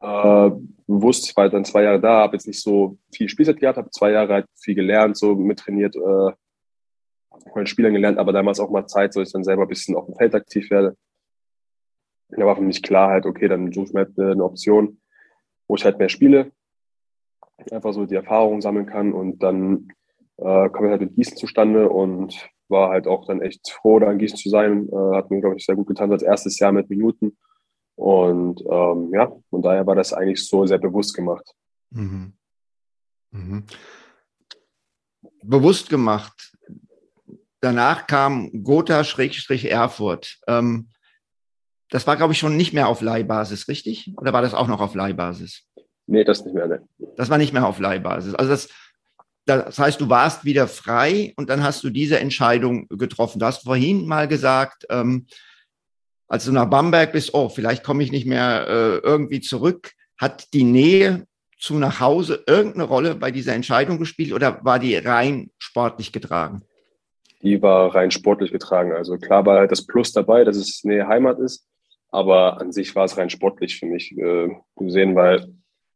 [0.02, 0.52] äh,
[0.88, 3.90] bewusst, ich war dann zwei Jahre da, habe jetzt nicht so viel Spielzeit gehabt, habe
[3.92, 6.34] zwei Jahre halt viel gelernt, so mittrainiert, äh, von
[7.56, 10.06] den Spielern gelernt, aber damals auch mal Zeit, so ich dann selber ein bisschen auf
[10.06, 10.98] dem Feld aktiv werde.
[12.30, 15.00] Da war für mich klar halt, okay, dann suche ich mir halt eine Option,
[15.68, 16.52] wo ich halt mehr spiele,
[17.72, 19.90] einfach so die Erfahrung sammeln kann und dann
[20.38, 24.12] äh, kam ich halt mit Gießen zustande und war halt auch dann echt froh, da
[24.12, 24.88] in Gießen zu sein.
[24.90, 27.38] Äh, hat mir, glaube ich, sehr gut getan, als erstes Jahr mit Minuten.
[28.00, 31.44] Und ähm, ja, von daher war das eigentlich so sehr bewusst gemacht.
[31.90, 32.32] Mhm.
[33.32, 33.66] Mhm.
[35.44, 36.56] Bewusst gemacht.
[37.60, 40.40] Danach kam Gotha-Erfurt.
[40.48, 40.88] Ähm,
[41.90, 44.14] das war, glaube ich, schon nicht mehr auf Leihbasis, richtig?
[44.16, 45.66] Oder war das auch noch auf Leihbasis?
[46.08, 46.68] Nee, das nicht mehr.
[46.68, 46.88] Ne.
[47.18, 48.34] Das war nicht mehr auf Leihbasis.
[48.34, 48.70] Also das,
[49.46, 53.40] das heißt, du warst wieder frei und dann hast du diese Entscheidung getroffen.
[53.40, 55.28] Du hast vorhin mal gesagt, ähm,
[56.30, 60.54] als du nach Bamberg bist, oh, vielleicht komme ich nicht mehr äh, irgendwie zurück, hat
[60.54, 61.26] die Nähe
[61.58, 66.62] zu nach Hause irgendeine Rolle bei dieser Entscheidung gespielt oder war die rein sportlich getragen?
[67.42, 68.94] Die war rein sportlich getragen.
[68.94, 71.66] Also klar war halt das Plus dabei, dass es Nähe Heimat ist,
[72.12, 75.54] aber an sich war es rein sportlich für mich äh, gesehen, weil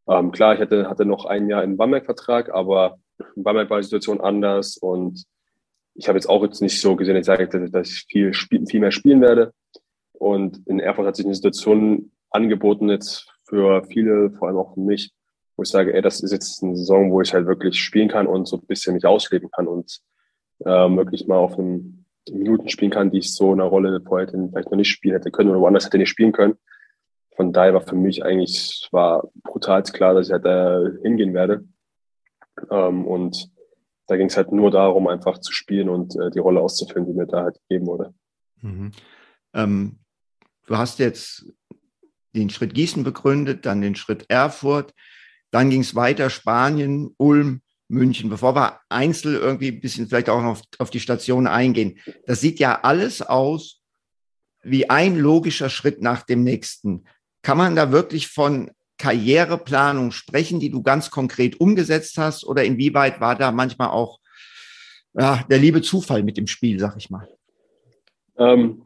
[0.07, 2.97] ähm, klar, ich hatte, hatte noch ein Jahr in Bamberg-Vertrag, aber
[3.35, 5.23] in Bamberg war die Situation anders und
[5.95, 8.91] ich habe jetzt auch jetzt nicht so gesehen, ich sage, dass ich viel, viel mehr
[8.91, 9.53] spielen werde.
[10.13, 14.79] Und in Erfurt hat sich eine Situation angeboten jetzt für viele, vor allem auch für
[14.79, 15.11] mich,
[15.55, 18.27] wo ich sage, ey, das ist jetzt eine Saison, wo ich halt wirklich spielen kann
[18.27, 19.99] und so ein bisschen mich ausleben kann und
[20.59, 24.27] äh, wirklich mal auf einen Minuten spielen kann, die ich so in einer Rolle vorher
[24.27, 26.55] vielleicht noch nicht spielen hätte können oder woanders hätte nicht spielen können.
[27.35, 31.65] Von daher war für mich eigentlich war brutal klar, dass ich halt da hingehen werde.
[32.69, 33.51] Ähm, und
[34.07, 37.13] da ging es halt nur darum, einfach zu spielen und äh, die Rolle auszufüllen, die
[37.13, 38.13] mir da halt gegeben wurde.
[38.61, 38.91] Mhm.
[39.53, 39.99] Ähm,
[40.67, 41.45] du hast jetzt
[42.33, 44.93] den Schritt Gießen begründet, dann den Schritt Erfurt,
[45.51, 48.29] dann ging es weiter Spanien, Ulm, München.
[48.29, 52.41] Bevor wir einzeln irgendwie ein bisschen vielleicht auch noch auf, auf die Station eingehen, das
[52.41, 53.81] sieht ja alles aus
[54.63, 57.05] wie ein logischer Schritt nach dem nächsten.
[57.41, 62.45] Kann man da wirklich von Karriereplanung sprechen, die du ganz konkret umgesetzt hast?
[62.45, 64.19] Oder inwieweit war da manchmal auch
[65.13, 67.27] ja, der liebe Zufall mit dem Spiel, sag ich mal?
[68.37, 68.83] Ähm,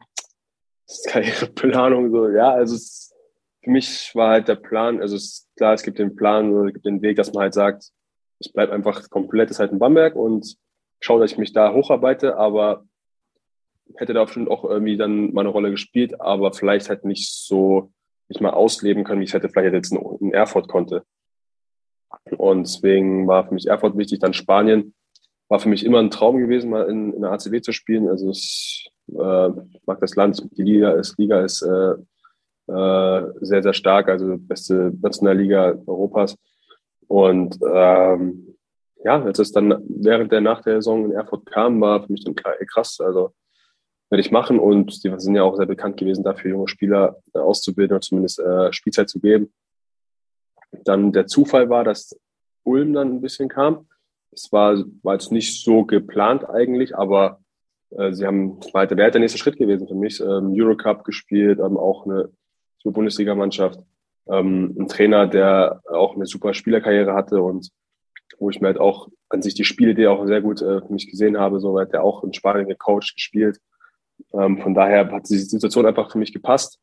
[1.08, 3.14] Karriereplanung, so, ja, also es,
[3.62, 6.68] für mich war halt der Plan, also es ist klar, es gibt den Plan oder
[6.68, 7.90] es gibt den Weg, dass man halt sagt,
[8.38, 10.56] ich bleibe einfach komplett ist halt in Bamberg und
[11.00, 12.84] schaue, dass ich mich da hocharbeite, aber
[13.96, 17.92] hätte da bestimmt auch irgendwie dann meine Rolle gespielt, aber vielleicht halt nicht so
[18.28, 21.04] nicht mal ausleben können, wie ich es hätte vielleicht jetzt in Erfurt konnte.
[22.36, 24.94] Und deswegen war für mich Erfurt wichtig, dann Spanien.
[25.48, 28.08] War für mich immer ein Traum gewesen, mal in, in der ACW zu spielen.
[28.08, 29.48] Also ich äh,
[29.86, 31.94] mag das Land, die Liga ist, Liga ist äh,
[32.68, 36.36] äh, sehr, sehr stark, also beste Nationalliga Europas.
[37.06, 38.56] Und ähm,
[39.04, 42.24] ja, als es dann während der nach der Saison in Erfurt kam, war für mich
[42.24, 43.00] dann krass.
[43.00, 43.32] Also
[44.10, 47.38] werde ich machen und die sind ja auch sehr bekannt gewesen dafür, junge Spieler äh,
[47.38, 49.52] auszubilden oder zumindest äh, Spielzeit zu geben.
[50.84, 52.18] Dann der Zufall war, dass
[52.64, 53.88] Ulm dann ein bisschen kam.
[54.30, 57.40] Es war, war jetzt nicht so geplant eigentlich, aber
[57.90, 60.20] äh, sie haben, halt, wäre halt der nächste Schritt gewesen für mich.
[60.20, 62.30] Ähm, Eurocup gespielt, ähm, auch eine
[62.78, 63.80] super Bundesligamannschaft,
[64.28, 67.70] ähm, ein Trainer, der auch eine super Spielerkarriere hatte und
[68.38, 71.10] wo ich mir halt auch an sich die Spielidee auch sehr gut äh, für mich
[71.10, 73.58] gesehen habe, so hat er auch in Spanien gecoacht, gespielt
[74.32, 76.78] ähm, von daher hat die Situation einfach für mich gepasst.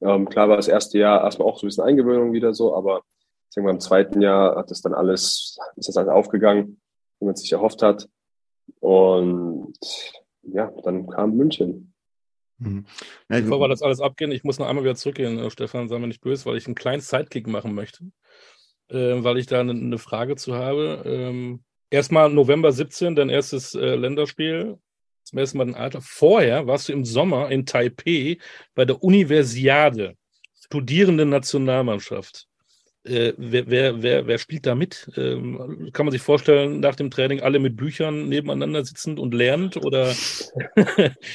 [0.00, 3.02] Ähm, klar war das erste Jahr erstmal auch so ein bisschen Eingewöhnung wieder so, aber
[3.48, 6.80] ich denke mal, im zweiten Jahr hat das dann alles, ist das alles aufgegangen,
[7.18, 8.08] wie man sich erhofft hat.
[8.80, 9.74] Und
[10.42, 11.92] ja, dann kam München.
[12.58, 12.84] Mhm.
[13.28, 16.06] Bevor wir das alles abgehen, ich muss noch einmal wieder zurückgehen, äh, Stefan, sei mir
[16.06, 18.04] nicht böse, weil ich einen kleinen Sidekick machen möchte,
[18.88, 21.02] äh, weil ich da eine, eine Frage zu habe.
[21.04, 24.78] Ähm, erstmal November 17, dein erstes äh, Länderspiel
[25.24, 26.00] zum ersten Mal ein Alter.
[26.02, 28.38] Vorher warst du im Sommer in Taipei
[28.74, 30.16] bei der Universiade,
[30.54, 32.48] Studierende Nationalmannschaft.
[33.04, 35.10] Äh, wer, wer, wer, wer spielt da mit?
[35.16, 39.76] Ähm, kann man sich vorstellen, nach dem Training alle mit Büchern nebeneinander sitzend und lernend?
[39.76, 40.10] Oder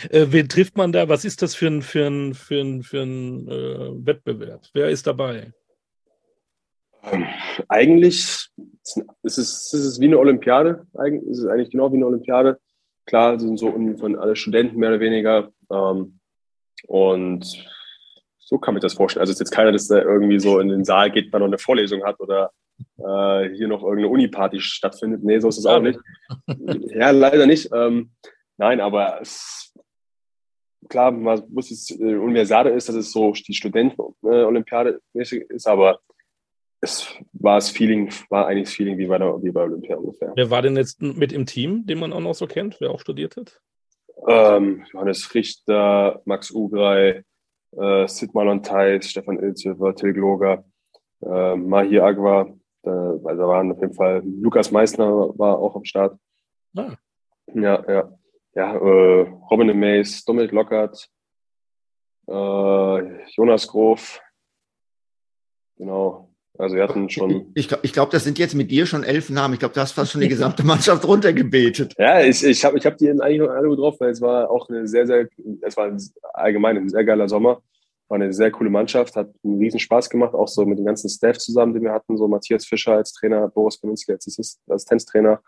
[0.10, 1.10] äh, wen trifft man da?
[1.10, 4.62] Was ist das für ein, für ein, für ein, für ein äh, Wettbewerb?
[4.74, 5.52] Wer ist dabei?
[7.04, 7.26] Ähm,
[7.68, 8.50] eigentlich
[9.24, 10.88] ist es, ist es wie eine Olympiade.
[10.94, 12.60] Eigentlich ist es eigentlich genau wie eine Olympiade.
[13.06, 15.52] Klar, sind so von alle Studenten mehr oder weniger.
[15.70, 16.20] Ähm,
[16.88, 17.68] und
[18.48, 19.22] so kann man das vorstellen.
[19.22, 21.48] Also es ist jetzt keiner, dass da irgendwie so in den Saal geht, man noch
[21.48, 22.52] eine Vorlesung hat oder
[22.98, 25.22] äh, hier noch irgendeine Uni-Party stattfindet.
[25.22, 26.00] Nee, so ist es auch nicht.
[26.96, 27.70] ja, leider nicht.
[27.74, 28.12] Ähm,
[28.56, 29.74] nein, aber es,
[30.88, 36.00] klar, man muss jetzt äh, Universiade ist, dass es so die Studenten-Olympiade mäßig ist, aber
[36.80, 40.32] es war das Feeling, war eigentlich das Feeling wie bei, der, wie bei Olympia ungefähr.
[40.38, 43.02] Wer war denn jetzt mit im Team, den man auch noch so kennt, wer auch
[43.02, 43.60] studiert hat?
[44.26, 47.26] Ähm, Johannes Richter, Max Ugrei,
[47.72, 50.64] äh, Sid Malon Theis, Stefan Ilzhöfer, Till Gloger,
[51.22, 52.48] äh, Mahir Agwa,
[52.84, 56.18] äh, also da waren auf jeden Fall, Lukas Meissner war auch am Start.
[56.76, 56.94] Ah.
[57.54, 58.12] Ja, ja.
[58.54, 61.12] Ja, äh, Robin Mays, Dominik Lockert,
[62.28, 64.20] äh, Jonas Grof,
[65.78, 67.52] genau, also wir hatten schon.
[67.54, 69.54] Ich, ich glaube, das sind jetzt mit dir schon elf Namen.
[69.54, 71.94] Ich glaube, du hast fast schon die gesamte Mannschaft runtergebetet.
[71.98, 74.68] Ja, ich, ich habe ich hab die eigentlich noch alle drauf, weil es war auch
[74.70, 75.28] eine sehr, sehr,
[75.62, 76.02] es war ein,
[76.34, 77.62] allgemein ein sehr geiler Sommer.
[78.08, 81.10] War eine sehr coole Mannschaft, hat einen riesen Spaß gemacht, auch so mit dem ganzen
[81.10, 84.26] Staff zusammen, den wir hatten, so Matthias Fischer als Trainer, Boris Kaminski als
[84.70, 85.42] Assistenztrainer.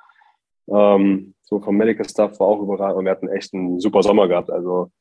[0.67, 4.27] Ähm, so vom Medical Staff war auch überall und wir hatten echt einen super Sommer
[4.27, 4.51] gehabt.
[4.51, 4.91] Also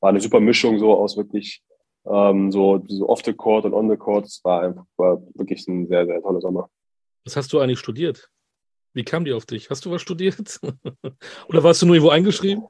[0.00, 1.62] war eine super Mischung so aus wirklich
[2.06, 4.26] ähm, so, so off the court und on the court.
[4.26, 6.68] Es war einfach war wirklich ein sehr, sehr toller Sommer.
[7.24, 8.28] Was hast du eigentlich studiert?
[8.92, 9.70] Wie kam die auf dich?
[9.70, 10.60] Hast du was studiert?
[11.48, 12.64] Oder warst du nur irgendwo eingeschrieben?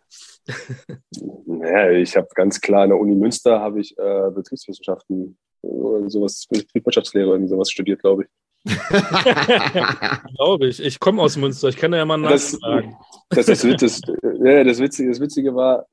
[1.47, 6.47] Naja, ich habe ganz klar an der Uni Münster habe ich äh, Betriebswissenschaften, oder sowas,
[6.51, 8.29] Betriebswirtschaftslehre, irgendwie sowas studiert, glaube ich.
[10.37, 10.81] glaube ich.
[10.81, 11.69] Ich komme aus Münster.
[11.69, 12.97] Ich kann ja mal nachfragen.
[13.31, 14.01] Das, das, das, das,
[14.43, 15.87] ja, das, Witzige, das Witzige war,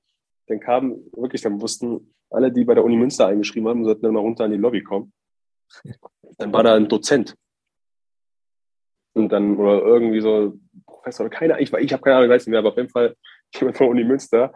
[0.47, 4.13] dann kam wirklich, dann wussten alle, die bei der Uni Münster eingeschrieben haben, sollten dann
[4.13, 5.13] mal runter an die Lobby kommen.
[6.38, 7.36] Dann war da ein Dozent.
[9.13, 12.46] Und dann, oder irgendwie so Professor, oder keine ich, ich habe keine Ahnung, ich weiß
[12.46, 13.15] nicht mehr, aber auf jeden Fall
[13.54, 14.54] jemand von der Uni Münster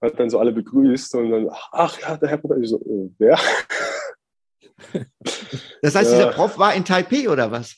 [0.00, 3.10] hat dann so alle begrüßt und dann, ach ja, der Herr Professor, ich so, äh,
[3.18, 3.38] wer?
[5.82, 6.18] Das heißt, ja.
[6.18, 7.76] dieser Prof war in Taipei oder was?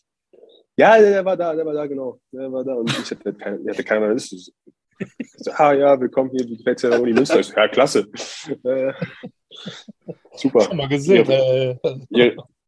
[0.76, 2.20] Ja, der, der, war da, der war da, genau.
[2.32, 4.18] Der war da und ich hatte, keine, ich hatte keine Ahnung,
[5.36, 7.42] so, ah ja, willkommen hier, der Uni Münster?
[7.42, 8.06] So, ja, klasse.
[8.64, 8.92] Äh,
[10.34, 10.60] super.
[10.62, 11.26] Schon mal gesehen.
[11.26, 11.80] Ihre,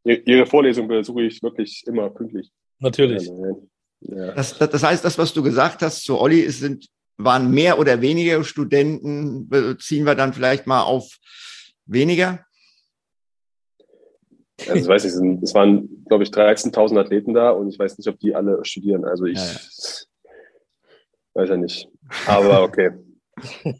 [0.04, 2.50] ihre, ihre, Vorlesung besuche ich wirklich immer pünktlich.
[2.78, 3.30] Natürlich.
[4.00, 4.32] Ja.
[4.32, 6.86] Das, das, heißt, das, was du gesagt hast zu Olli, es sind,
[7.16, 9.48] waren mehr oder weniger Studenten,
[9.80, 11.18] ziehen wir dann vielleicht mal auf
[11.86, 12.44] weniger?
[14.60, 18.08] Also ich weiß nicht, es waren, glaube ich, 13.000 Athleten da und ich weiß nicht,
[18.08, 19.04] ob die alle studieren.
[19.04, 19.58] Also ich ja, ja.
[21.38, 21.88] Weiß ja nicht.
[22.26, 22.90] Aber okay.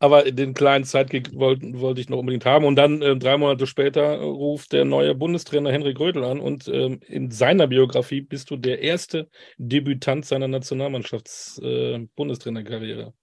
[0.00, 2.64] Aber den kleinen Zeitkick wollte, wollte ich noch unbedingt haben.
[2.64, 6.98] Und dann äh, drei Monate später ruft der neue Bundestrainer Henrik Rödel an und ähm,
[7.06, 13.14] in seiner Biografie bist du der erste Debütant seiner Nationalmannschafts-Bundestrainerkarriere.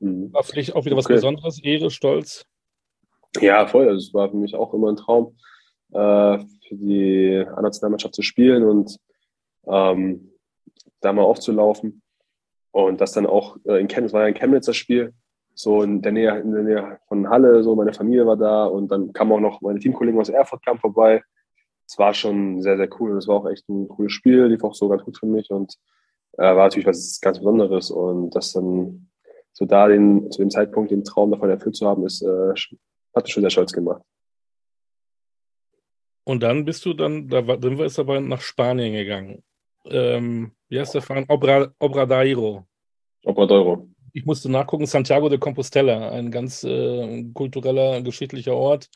[0.00, 0.32] Äh, mhm.
[0.32, 1.14] War für dich auch wieder was okay.
[1.14, 2.44] Besonderes, Ehre, Stolz?
[3.40, 3.88] Ja, voll.
[3.88, 5.36] Also es war für mich auch immer ein Traum
[5.92, 6.38] äh,
[6.68, 8.98] für die A-Nationalmannschaft zu spielen und
[9.66, 10.32] ähm,
[11.00, 12.02] da mal aufzulaufen.
[12.74, 15.14] Und das dann auch äh, in Chemnitz, war ja ein Chemnitzer Spiel,
[15.54, 18.88] so in der Nähe, in der Nähe von Halle, so meine Familie war da und
[18.88, 21.22] dann kam auch noch meine Teamkollegen aus Erfurt kam vorbei.
[21.86, 23.16] Es war schon sehr, sehr cool.
[23.16, 25.72] Es war auch echt ein cooles Spiel, lief auch so ganz gut für mich und
[26.32, 29.08] äh, war natürlich was ganz Besonderes und das dann
[29.52, 32.54] so da den, zu dem Zeitpunkt den Traum davon erfüllt zu haben, ist, äh,
[33.14, 34.02] hat schon sehr stolz gemacht.
[36.24, 39.44] Und dann bist du dann, da sind wir jetzt aber nach Spanien gegangen.
[39.84, 41.24] Ähm, wie heißt der Verein?
[41.28, 42.66] Obra, Obradairo.
[43.24, 43.88] Obradoiro.
[44.12, 48.88] Ich musste nachgucken, Santiago de Compostela, ein ganz äh, kultureller, geschichtlicher Ort.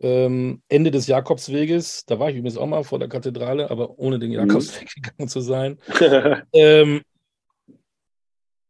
[0.00, 4.18] Ähm, Ende des Jakobsweges, da war ich übrigens auch mal vor der Kathedrale, aber ohne
[4.18, 4.36] den mhm.
[4.36, 5.78] Jakobsweg gegangen zu sein.
[6.52, 7.02] ähm,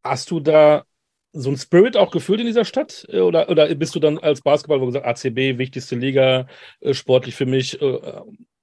[0.03, 0.85] hast du da
[1.33, 3.07] so ein Spirit auch gefühlt in dieser Stadt?
[3.11, 6.47] Äh, oder, oder bist du dann als Basketballer gesagt, ACB, wichtigste Liga,
[6.81, 7.81] äh, sportlich für mich?
[7.83, 8.21] Äh,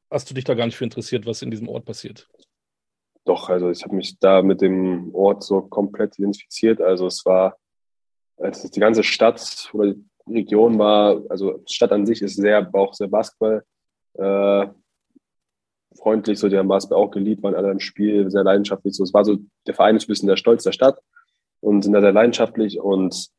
[0.10, 2.30] hast du dich da gar nicht für interessiert, was in diesem Ort passiert?
[3.26, 6.82] Doch, also ich habe mich da mit dem Ort so komplett identifiziert.
[6.82, 7.58] Also es war,
[8.38, 12.94] also die ganze Stadt oder die Region war, also Stadt an sich ist sehr, auch
[12.94, 13.64] sehr Basketball
[14.16, 14.68] äh,
[15.96, 18.96] freundlich, so die haben Basketball auch geliebt, waren alle im Spiel, sehr leidenschaftlich.
[18.96, 21.02] So, es war so, der Verein ist ein bisschen der Stolz der Stadt
[21.60, 23.30] und sind da sehr leidenschaftlich und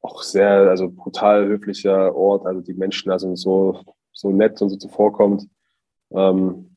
[0.00, 2.46] auch sehr, also brutal höflicher Ort.
[2.46, 3.80] Also die Menschen da sind so,
[4.12, 5.48] so nett und so zuvorkommend.
[6.10, 6.71] Ähm,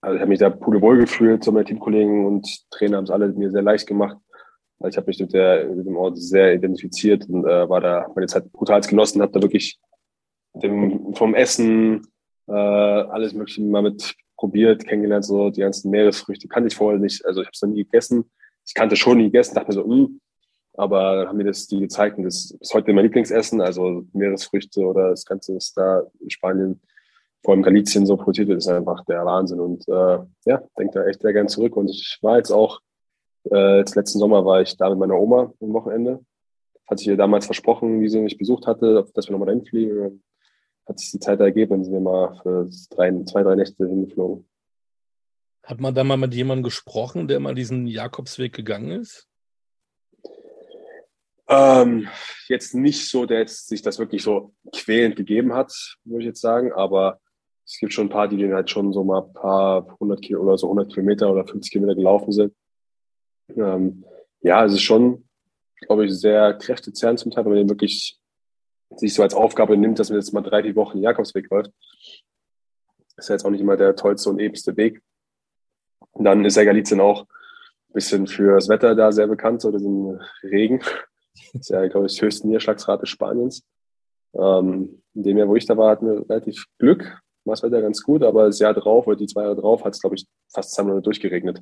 [0.00, 3.28] also ich habe mich da pudelwohl gefühlt, so meine Teamkollegen und Trainer haben es alle
[3.28, 4.16] mir sehr leicht gemacht.
[4.78, 8.06] Also ich habe mich mit, der, mit dem Ort sehr identifiziert und äh, war da
[8.14, 9.78] meine Zeit brutal genossen, habe da wirklich
[10.54, 12.06] dem, vom Essen
[12.48, 17.24] äh, alles Mögliche mal mit probiert, kennengelernt, so die ganzen Meeresfrüchte kannte ich vorher nicht.
[17.26, 18.24] Also ich habe es noch nie gegessen
[18.70, 20.20] ich kannte schon nie gegessen, dachte mir so, mh, hm,
[20.74, 24.80] aber dann haben mir das die gezeigt und das ist heute mein Lieblingsessen, also Meeresfrüchte
[24.80, 26.80] oder das Ganze ist da in Spanien,
[27.42, 29.60] vor allem Galicien so produziert wird, ist einfach der Wahnsinn.
[29.60, 31.76] Und äh, ja, denke da echt sehr gern zurück.
[31.76, 32.80] Und ich war jetzt auch,
[33.50, 36.24] äh, jetzt letzten Sommer war ich da mit meiner Oma am Wochenende,
[36.86, 40.22] hatte ich ihr damals versprochen, wie sie mich besucht hatte, dass wir nochmal dahin fliegen,
[40.86, 44.46] hat sich die Zeit ergeben und sind wir mal für drei, zwei, drei Nächte hingeflogen.
[45.62, 49.28] Hat man da mal mit jemandem gesprochen, der mal diesen Jakobsweg gegangen ist?
[51.48, 52.08] Ähm,
[52.48, 55.72] jetzt nicht so, der jetzt sich das wirklich so quälend gegeben hat,
[56.04, 57.20] würde ich jetzt sagen, aber
[57.70, 60.48] es gibt schon ein paar, die den halt schon so mal ein paar hundert Kilometer
[60.48, 62.52] oder so 100 Kilometer oder 50 Kilometer gelaufen sind.
[63.56, 64.04] Ähm,
[64.42, 65.28] ja, es ist schon,
[65.82, 68.18] glaube ich, sehr kräftezehrend zum Teil, wenn man den wirklich
[68.96, 71.70] sich so als Aufgabe nimmt, dass man jetzt mal drei, vier Wochen den Jakobsweg läuft.
[73.16, 75.00] Ist ja jetzt auch nicht immer der tollste und ebenste Weg.
[76.10, 79.70] Und dann ist ja Galizien auch ein bisschen für das Wetter da sehr bekannt, so
[79.70, 80.80] diesen Regen.
[81.52, 83.64] Das ist ja, glaube ich, die höchste Niederschlagsrate Spaniens.
[84.34, 87.20] Ähm, in dem Jahr, wo ich da war, hatten wir relativ Glück.
[87.44, 89.94] War das Wetter ganz gut, aber das Jahr drauf oder die zwei Jahre drauf hat
[89.94, 91.60] es, glaube ich, fast zwei Monate durchgeregnet.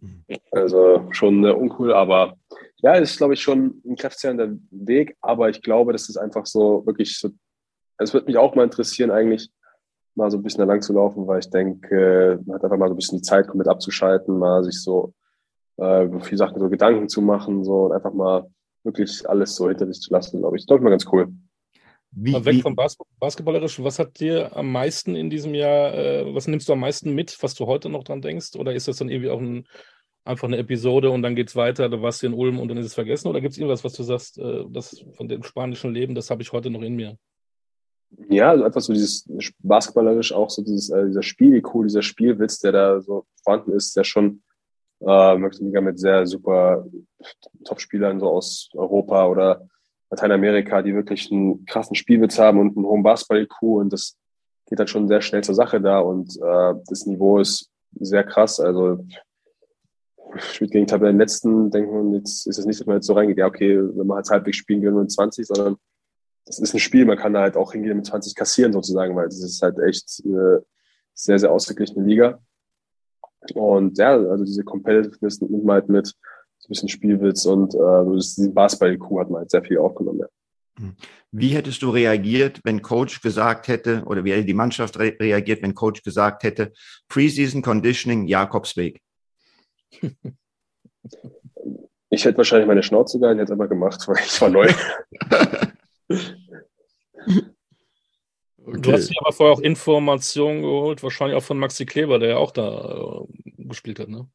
[0.00, 0.24] Mhm.
[0.50, 2.36] Also schon äh, uncool, aber
[2.78, 5.16] ja, ist, glaube ich, schon ein kräftezehrender Weg.
[5.20, 7.30] Aber ich glaube, das ist einfach so wirklich so.
[7.98, 9.50] Es würde mich auch mal interessieren, eigentlich,
[10.14, 12.88] mal so ein bisschen da lang zu laufen, weil ich denke, man hat einfach mal
[12.88, 15.14] so ein bisschen die Zeit, komplett abzuschalten, mal sich so
[15.76, 18.46] äh, viele Sachen so Gedanken zu machen, so und einfach mal
[18.84, 20.62] wirklich alles so hinter sich zu lassen, glaube ich.
[20.62, 21.28] Das glaube ich mal ganz cool.
[22.14, 26.34] Wie, Weg wie, vom Bas Basketballerischen, was hat dir am meisten in diesem Jahr, äh,
[26.34, 28.54] was nimmst du am meisten mit, was du heute noch dran denkst?
[28.56, 29.66] Oder ist das dann irgendwie auch ein,
[30.24, 32.86] einfach eine Episode und dann geht es weiter, du warst in Ulm und dann ist
[32.86, 33.28] es vergessen?
[33.28, 36.42] Oder gibt es irgendwas, was du sagst, äh, das von dem spanischen Leben, das habe
[36.42, 37.16] ich heute noch in mir?
[38.28, 39.26] Ja, also einfach so dieses
[39.60, 43.96] basketballerisch auch so dieses, äh, dieser Spiel, cool, dieser Spielwitz, der da so vorhanden ist,
[43.96, 44.42] der schon
[45.00, 46.86] äh, mit sehr super
[47.64, 49.66] Top-Spielern so aus Europa oder
[50.12, 54.18] Lateinamerika, die wirklich einen krassen Spielwitz haben und einen hohen Basketball-IQ und das
[54.68, 58.60] geht dann schon sehr schnell zur Sache da und äh, das Niveau ist sehr krass.
[58.60, 59.06] Also
[60.36, 63.46] spielt gegen Tabellenletzten, denken wir, jetzt ist es nicht, dass man jetzt so reingeht, ja,
[63.46, 65.76] okay, wenn man halt halbwegs spielen will, nur 20, sondern
[66.44, 69.26] das ist ein Spiel, man kann da halt auch hingehen mit 20 kassieren sozusagen, weil
[69.26, 70.62] das ist halt echt eine
[71.14, 72.38] sehr, sehr ausgeglichene Liga.
[73.54, 76.14] Und ja, also diese Competitiveness nimmt man halt mit,
[76.62, 80.26] so ein bisschen Spielwitz und äh, diesen Basketball-IQ hat man halt sehr viel aufgenommen, ja.
[80.78, 80.94] Hm.
[81.32, 85.62] Wie hättest du reagiert, wenn Coach gesagt hätte, oder wie hätte die Mannschaft re reagiert,
[85.62, 86.72] wenn Coach gesagt hätte,
[87.08, 89.00] Preseason Conditioning Jakobsweg?
[92.14, 94.70] Ich hätte wahrscheinlich meine Schnauze gehalten, hätte aber gemacht, weil ich war neu.
[95.30, 95.62] Okay.
[98.64, 102.36] Du hast dir aber vorher auch Informationen geholt, wahrscheinlich auch von Maxi Kleber, der ja
[102.36, 104.28] auch da äh, gespielt hat, ne?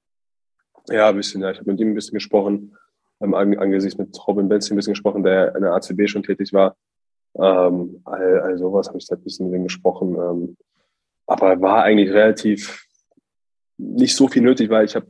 [0.89, 1.52] Ja, ein bisschen, ja.
[1.52, 2.76] Ich habe mit ihm ein bisschen gesprochen,
[3.21, 6.76] ähm, angesichts mit Robin Benz ein bisschen gesprochen, der in der ACB schon tätig war.
[7.36, 10.15] Ähm, all, all sowas habe ich da ein bisschen mit ihm gesprochen.
[10.15, 10.58] Ähm,
[11.26, 12.86] aber war eigentlich relativ
[13.78, 15.08] nicht so viel nötig, weil ich habe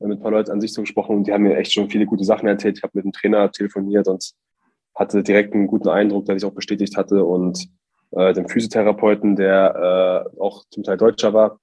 [0.00, 2.06] mit ein paar Leuten an sich so gesprochen und die haben mir echt schon viele
[2.06, 2.76] gute Sachen erzählt.
[2.78, 4.32] Ich habe mit dem Trainer telefoniert und
[4.94, 7.68] hatte direkt einen guten Eindruck, der ich auch bestätigt hatte und
[8.12, 11.58] äh, dem Physiotherapeuten, der äh, auch zum Teil Deutscher war,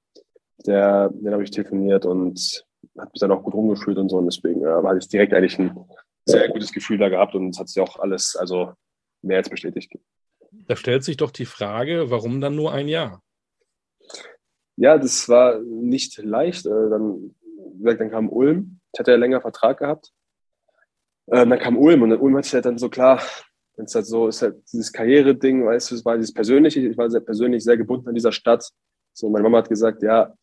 [0.66, 2.66] der, den habe ich telefoniert und
[2.98, 5.58] hat mich dann auch gut rumgefühlt und so und deswegen äh, hatte ich direkt eigentlich
[5.60, 5.78] ein
[6.26, 8.74] sehr gutes Gefühl da gehabt und es hat sich auch alles also
[9.22, 9.94] mehr als bestätigt.
[10.52, 13.22] Da stellt sich doch die Frage, warum dann nur ein Jahr?
[14.76, 16.66] Ja, das war nicht leicht.
[16.66, 17.36] Äh, dann,
[17.82, 18.80] dann kam Ulm.
[18.94, 20.14] Ich hatte ja länger Vertrag gehabt
[21.32, 23.22] ähm, dann kam Ulm und Ulm hat sich halt dann so klar,
[23.76, 26.98] wenn es halt so ist, halt dieses Karriere-Ding, weißt du, es war dieses Persönliche, ich
[26.98, 28.70] war sehr persönlich sehr gebunden an dieser Stadt.
[29.14, 30.34] So, meine Mama hat gesagt, ja,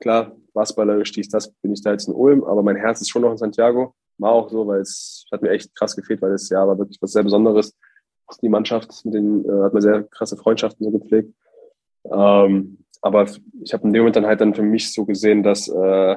[0.00, 3.22] klar, Basketballerisch, dies, das bin ich da jetzt in Ulm, aber mein Herz ist schon
[3.22, 3.94] noch in Santiago.
[4.18, 6.98] War auch so, weil es hat mir echt krass gefehlt, weil das Jahr war wirklich
[7.00, 7.76] was sehr Besonderes.
[8.42, 11.34] Die Mannschaft, mit denen äh, hat man sehr krasse Freundschaften so gepflegt.
[12.04, 13.26] Ähm, aber
[13.62, 16.16] ich habe in dem Moment dann halt dann für mich so gesehen, dass äh,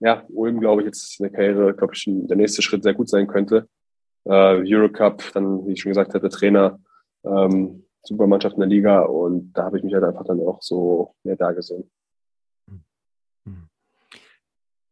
[0.00, 3.08] ja, Ulm, glaube ich, jetzt in der Karriere, glaube ich, der nächste Schritt sehr gut
[3.08, 3.68] sein könnte.
[4.24, 6.78] Äh, Eurocup, dann, wie ich schon gesagt hatte, Trainer,
[7.24, 11.14] ähm, Supermannschaft in der Liga und da habe ich mich halt einfach dann auch so
[11.24, 11.90] mehr da gesehen.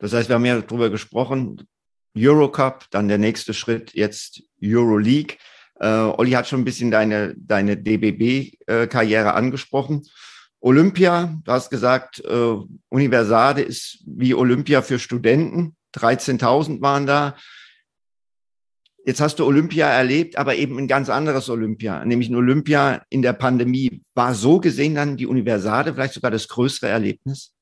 [0.04, 1.66] Das heißt, wir haben ja darüber gesprochen,
[2.14, 5.38] Eurocup, dann der nächste Schritt jetzt Euroleague.
[5.80, 10.06] Äh, Olli hat schon ein bisschen deine, deine DBB-Karriere äh, angesprochen.
[10.60, 12.54] Olympia, du hast gesagt, äh,
[12.90, 15.74] Universade ist wie Olympia für Studenten.
[15.96, 17.34] 13.000 waren da.
[19.06, 23.22] Jetzt hast du Olympia erlebt, aber eben ein ganz anderes Olympia, nämlich ein Olympia in
[23.22, 24.02] der Pandemie.
[24.14, 27.54] War so gesehen dann die Universade vielleicht sogar das größere Erlebnis?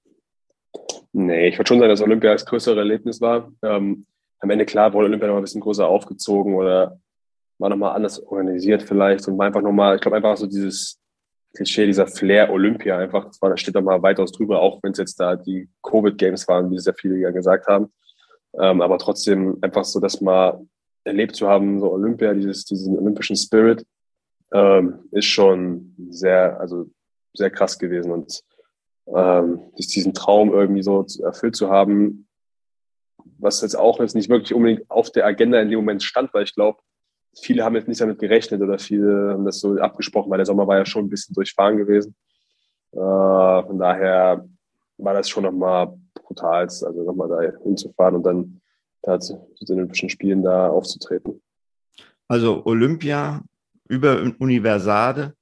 [1.13, 3.53] Nee, ich würde schon sagen, dass Olympia das größere Erlebnis war.
[3.63, 4.07] Ähm,
[4.41, 6.99] am Ende klar wurde Olympia noch ein bisschen größer aufgezogen oder
[7.59, 11.03] war nochmal anders organisiert vielleicht und war einfach nochmal, ich glaube einfach so dieses,
[11.55, 14.93] Klischee, dieser Flair Olympia einfach, das war, da steht doch mal weitaus drüber, auch wenn
[14.93, 17.93] es jetzt da die Covid-Games waren, wie sehr viele ja gesagt haben.
[18.59, 20.67] Ähm, aber trotzdem einfach so, dass mal
[21.05, 23.85] erlebt zu haben, so Olympia, dieses, diesen olympischen Spirit,
[24.53, 26.91] ähm, ist schon sehr, also
[27.35, 28.43] sehr krass gewesen und
[29.07, 32.27] ähm, diesen Traum irgendwie so erfüllt zu haben,
[33.39, 36.45] was jetzt auch jetzt nicht wirklich unbedingt auf der Agenda in dem Moment stand, weil
[36.45, 36.81] ich glaube,
[37.41, 40.67] viele haben jetzt nicht damit gerechnet oder viele haben das so abgesprochen, weil der Sommer
[40.67, 42.15] war ja schon ein bisschen durchfahren gewesen.
[42.93, 44.47] Äh, von daher
[44.99, 48.61] war das schon nochmal brutal, also nochmal da hinzufahren und dann
[49.03, 51.43] da zu, den Olympischen Spielen da aufzutreten.
[52.29, 53.43] Also Olympia
[53.89, 55.35] über Universade,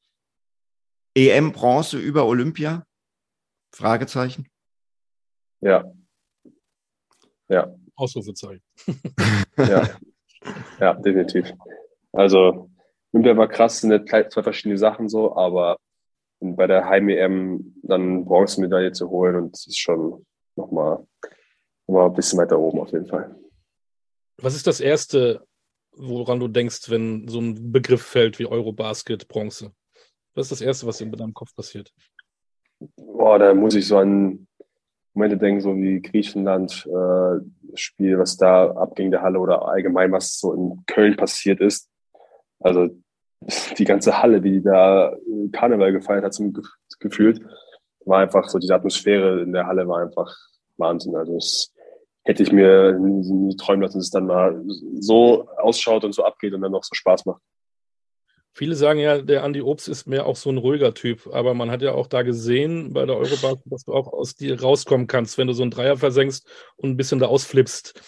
[1.14, 2.84] EM Bronze über Olympia?
[3.72, 4.48] Fragezeichen.
[5.60, 5.84] Ja.
[7.48, 7.74] Ja.
[7.96, 8.62] Ausrufezeichen.
[9.56, 9.88] ja.
[10.78, 11.52] Ja, definitiv.
[12.12, 12.70] Also
[13.12, 15.76] Olympia war krass, sind zwei verschiedene Sachen so, aber
[16.40, 20.24] bei der Heim-EM dann Bronzemedaille zu holen und das ist schon
[20.56, 21.06] nochmal
[21.86, 23.34] noch mal ein bisschen weiter oben auf jeden Fall.
[24.38, 25.44] Was ist das Erste,
[25.92, 29.72] woran du denkst, wenn so ein Begriff fällt wie Eurobasket, Bronze?
[30.34, 31.92] Was ist das Erste, was in deinem Kopf passiert?
[32.96, 34.46] Boah, da muss ich so an
[35.14, 40.52] Momente denken, so wie Griechenland, äh, was da abging der Halle oder allgemein, was so
[40.54, 41.90] in Köln passiert ist.
[42.60, 42.88] Also
[43.78, 45.14] die ganze Halle, die da
[45.52, 46.52] Karneval gefeiert hat, zum
[47.00, 47.40] gefühlt,
[48.04, 50.34] war einfach so, diese Atmosphäre in der Halle war einfach
[50.76, 51.16] Wahnsinn.
[51.16, 51.72] Also es
[52.24, 54.62] hätte ich mir nie, nie träumen lassen, dass es dann mal
[54.98, 57.42] so ausschaut und so abgeht und dann noch so Spaß macht.
[58.52, 61.70] Viele sagen ja, der Andi Obst ist mehr auch so ein ruhiger Typ, aber man
[61.70, 65.38] hat ja auch da gesehen bei der Eurobasket, dass du auch aus dir rauskommen kannst,
[65.38, 68.00] wenn du so einen Dreier versenkst und ein bisschen da ausflippst.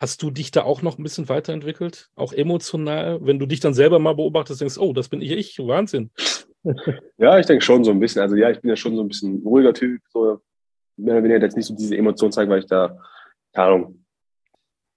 [0.00, 2.08] Hast du dich da auch noch ein bisschen weiterentwickelt?
[2.14, 3.18] Auch emotional?
[3.20, 6.10] Wenn du dich dann selber mal beobachtest, denkst, oh, das bin ich, ich, Wahnsinn.
[7.18, 8.20] Ja, ich denke schon so ein bisschen.
[8.20, 10.02] Also ja, ich bin ja schon so ein bisschen ruhiger Typ.
[10.08, 10.40] So,
[10.96, 12.98] mehr oder weniger jetzt nicht so diese Emotionen zeigen, weil ich da,
[13.52, 14.04] keine Ahnung,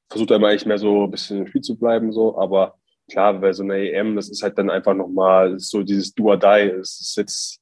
[0.10, 2.78] versuche da immer eigentlich mehr so ein bisschen im Spiel zu bleiben, so, aber
[3.12, 6.38] klar, bei so einer EM, das ist halt dann einfach nochmal so dieses Do or
[6.38, 6.72] Die.
[6.80, 7.62] Es ist jetzt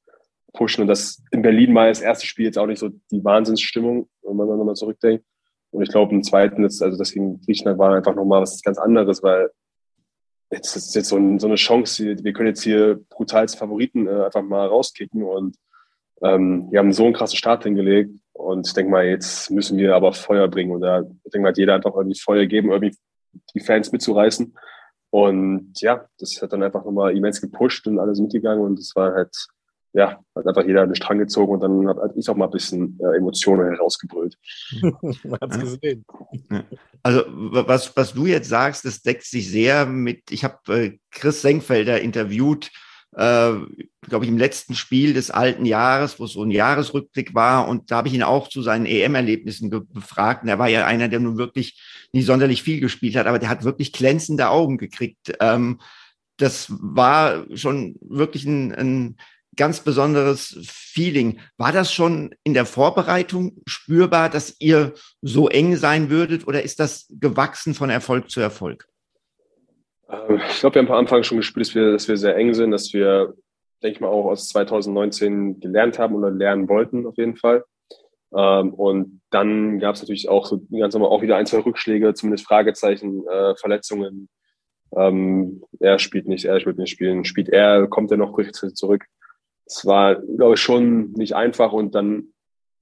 [0.52, 4.08] pushen und das in Berlin mal das erste Spiel jetzt auch nicht so die Wahnsinnsstimmung,
[4.22, 5.24] wenn man nochmal zurückdenkt.
[5.70, 8.78] Und ich glaube, im zweiten ist, also das gegen Griechenland war einfach nochmal was ganz
[8.78, 9.50] anderes, weil
[10.50, 14.24] jetzt ist jetzt so, ein, so eine Chance, wir können jetzt hier brutal Favoriten äh,
[14.24, 15.56] einfach mal rauskicken und
[16.22, 19.94] ähm, wir haben so einen krassen Start hingelegt und ich denke mal, jetzt müssen wir
[19.94, 22.96] aber Feuer bringen und da ich denke mal, hat jeder einfach irgendwie Feuer geben, irgendwie
[23.54, 24.52] die Fans mitzureißen
[25.10, 29.12] und ja, das hat dann einfach nochmal immens gepusht und alles mitgegangen und es war
[29.12, 29.34] halt,
[29.92, 32.98] ja, hat einfach jeder den Strang gezogen und dann hat ich auch mal ein bisschen
[33.00, 34.36] äh, Emotionen herausgebrüllt.
[34.80, 36.04] Man hat's gesehen.
[37.02, 41.42] Also was, was du jetzt sagst, das deckt sich sehr mit, ich habe äh, Chris
[41.42, 42.70] Senkfelder interviewt,
[43.16, 43.52] äh,
[44.08, 47.68] glaube ich, im letzten Spiel des alten Jahres, wo es so ein Jahresrückblick war.
[47.68, 50.42] Und da habe ich ihn auch zu seinen EM-Erlebnissen befragt.
[50.42, 51.80] Und er war ja einer, der nun wirklich
[52.12, 55.32] nie sonderlich viel gespielt hat, aber der hat wirklich glänzende Augen gekriegt.
[55.40, 55.80] Ähm,
[56.36, 59.16] das war schon wirklich ein, ein
[59.56, 61.40] ganz besonderes Feeling.
[61.58, 66.80] War das schon in der Vorbereitung spürbar, dass ihr so eng sein würdet oder ist
[66.80, 68.89] das gewachsen von Erfolg zu Erfolg?
[70.10, 72.54] Ähm, ich glaube, wir haben am Anfang schon gespürt, dass wir, dass wir sehr eng
[72.54, 73.34] sind, dass wir,
[73.82, 77.64] denke ich mal, auch aus 2019 gelernt haben oder lernen wollten, auf jeden Fall.
[78.34, 82.14] Ähm, und dann gab es natürlich auch so ganz normal auch wieder ein, zwei Rückschläge,
[82.14, 84.28] zumindest Fragezeichen, äh, Verletzungen.
[84.96, 87.24] Ähm, er spielt nicht, er wird nicht spielen.
[87.24, 88.36] Spielt er, kommt er noch
[88.74, 89.04] zurück?
[89.66, 92.32] Es war, glaube ich, schon nicht einfach und dann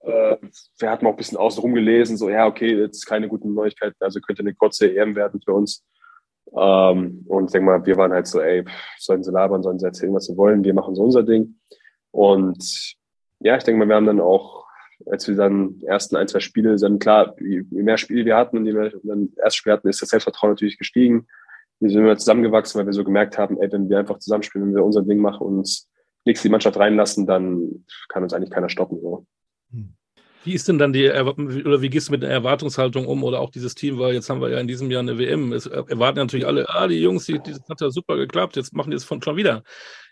[0.00, 0.36] äh,
[0.78, 3.96] wir hatten auch ein bisschen außen rum gelesen, so, ja, okay, jetzt keine guten Neuigkeiten,
[4.00, 5.84] also könnte eine kurze EM werden für uns.
[6.56, 8.64] Ähm, und ich denke mal, wir waren halt so, ey,
[8.98, 11.58] sollen sie labern, sollen sie erzählen, was sie wollen, wir machen so unser Ding.
[12.10, 12.94] Und
[13.40, 14.66] ja, ich denke mal, wir haben dann auch,
[15.06, 18.66] als wir dann ersten ein, zwei Spiele, dann klar, je, mehr Spiele wir hatten und
[18.66, 21.26] je mehr dann erst Spiel hatten, ist das Selbstvertrauen natürlich gestiegen.
[21.80, 24.74] Wir sind immer zusammengewachsen, weil wir so gemerkt haben, ey, wenn wir einfach zusammenspielen, wenn
[24.74, 25.86] wir unser Ding machen und
[26.24, 29.00] nichts die Mannschaft reinlassen, dann kann uns eigentlich keiner stoppen.
[29.00, 29.26] So.
[29.70, 29.94] Hm.
[30.44, 33.50] Wie ist denn dann die, oder wie gehst du mit der Erwartungshaltung um oder auch
[33.50, 35.52] dieses Team, weil jetzt haben wir ja in diesem Jahr eine WM.
[35.52, 38.90] Es erwarten natürlich alle, ah, die Jungs, die, das hat ja super geklappt, jetzt machen
[38.90, 39.62] die es von schon wieder.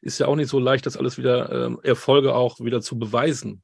[0.02, 3.62] Ist ja auch nicht so leicht, das alles wieder, ähm, Erfolge auch wieder zu beweisen.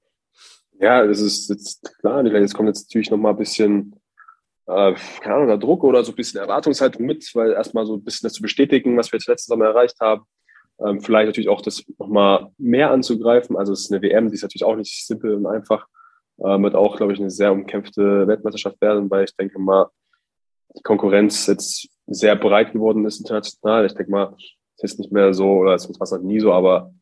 [0.81, 3.95] Ja, das ist jetzt klar, jetzt kommt jetzt natürlich nochmal ein bisschen,
[4.67, 8.27] äh, keine Ahnung, Druck oder so ein bisschen Erwartungshaltung mit, weil erstmal so ein bisschen
[8.27, 10.23] das zu bestätigen, was wir jetzt letztes Sommer erreicht haben.
[10.85, 13.57] Ähm, vielleicht natürlich auch das nochmal mehr anzugreifen.
[13.57, 15.87] Also es ist eine WM, die ist natürlich auch nicht simpel und einfach.
[16.39, 19.89] Ähm, wird auch, glaube ich, eine sehr umkämpfte Weltmeisterschaft werden, weil ich denke mal,
[20.77, 23.87] die Konkurrenz jetzt sehr breit geworden ist international.
[23.87, 24.35] Ich denke mal,
[24.77, 26.93] es ist nicht mehr so, oder es war es nie so, aber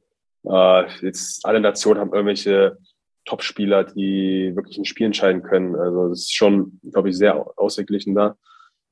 [0.44, 2.78] äh, jetzt alle Nationen haben irgendwelche
[3.24, 5.76] Top-Spieler, die wirklich ein Spiel entscheiden können.
[5.76, 8.36] Also das ist schon, glaube ich, sehr ausgeglichen da.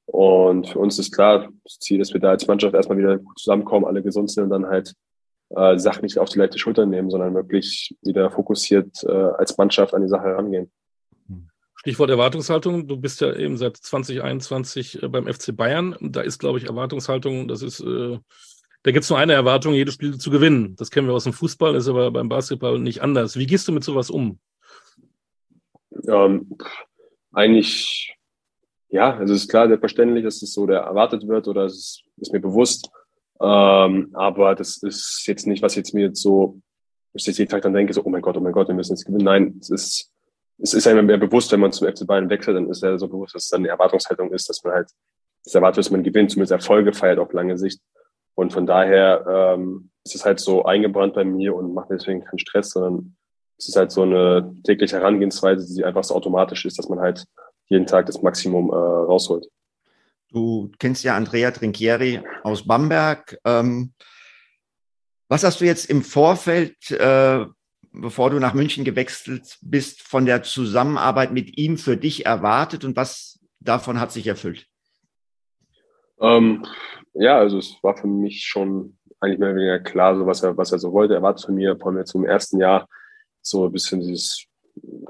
[0.07, 3.85] Und für uns ist klar, das Ziel, dass wir da als Mannschaft erstmal wieder zusammenkommen,
[3.85, 4.95] alle gesund sind und dann halt
[5.51, 9.95] äh, Sachen nicht auf die leichte Schulter nehmen, sondern wirklich wieder fokussiert äh, als Mannschaft
[9.95, 10.71] an die Sache herangehen.
[11.77, 12.89] Stichwort Erwartungshaltung.
[12.89, 15.97] Du bist ja eben seit 2021 äh, beim FC Bayern.
[16.01, 18.19] Da ist, glaube ich, Erwartungshaltung, das ist, äh,
[18.83, 20.75] da gibt es nur eine Erwartung, jedes Spiel zu gewinnen.
[20.77, 23.37] Das kennen wir aus dem Fußball, ist aber beim Basketball nicht anders.
[23.37, 24.39] Wie gehst du mit sowas um?
[26.09, 26.57] Ähm,
[27.33, 28.17] eigentlich,
[28.89, 32.03] ja, also es ist klar, selbstverständlich, dass es so der erwartet wird oder es ist,
[32.17, 32.91] ist mir bewusst.
[33.41, 36.61] Ähm, aber das ist jetzt nicht, was jetzt mir jetzt so,
[37.15, 38.93] ich jetzt jeden Tag dann denke, so, oh mein Gott, oh mein Gott, wir müssen
[38.93, 39.25] jetzt gewinnen.
[39.25, 40.13] Nein, es ist,
[40.59, 43.09] es ist einem mehr bewusst, wenn man zum FC Bayern wechselt, dann ist er so
[43.09, 44.91] bewusst, dass es dann eine Erwartungshaltung ist, dass man halt,
[45.45, 47.81] es erwartet, dass man gewinnt, zumindest Erfolge feiert auf lange Sicht.
[48.35, 52.39] Und von daher ähm, ist es halt so eingebrannt bei mir und macht deswegen keinen
[52.39, 53.17] Stress, sondern
[53.57, 57.25] es ist halt so eine tägliche Herangehensweise, die einfach so automatisch ist, dass man halt
[57.67, 59.49] jeden Tag das Maximum äh, rausholt.
[60.31, 63.39] Du kennst ja Andrea Trinchieri aus Bamberg.
[63.45, 63.93] Ähm,
[65.29, 67.47] was hast du jetzt im Vorfeld äh,
[67.93, 72.97] bevor du nach München gewechselt bist, von der Zusammenarbeit mit ihm für dich erwartet und
[72.97, 74.67] was davon hat sich erfüllt?
[76.21, 76.65] Ähm,
[77.15, 80.57] ja, also es war für mich schon eigentlich mehr oder weniger klar, so was er,
[80.57, 81.15] was er so wollte.
[81.15, 82.89] Er war von mir, vor allem zum ersten Jahr
[83.43, 84.45] so ein bisschen dieses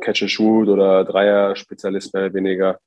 [0.01, 2.79] Catch and Shoot oder Dreier-Spezialist mehr oder weniger.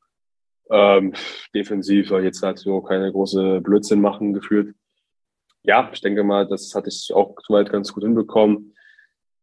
[0.72, 1.14] Ähm,
[1.54, 4.74] defensiv soll jetzt halt so keine große Blödsinn machen gefühlt.
[5.64, 8.74] Ja, ich denke mal, das hatte ich auch soweit ganz gut hinbekommen.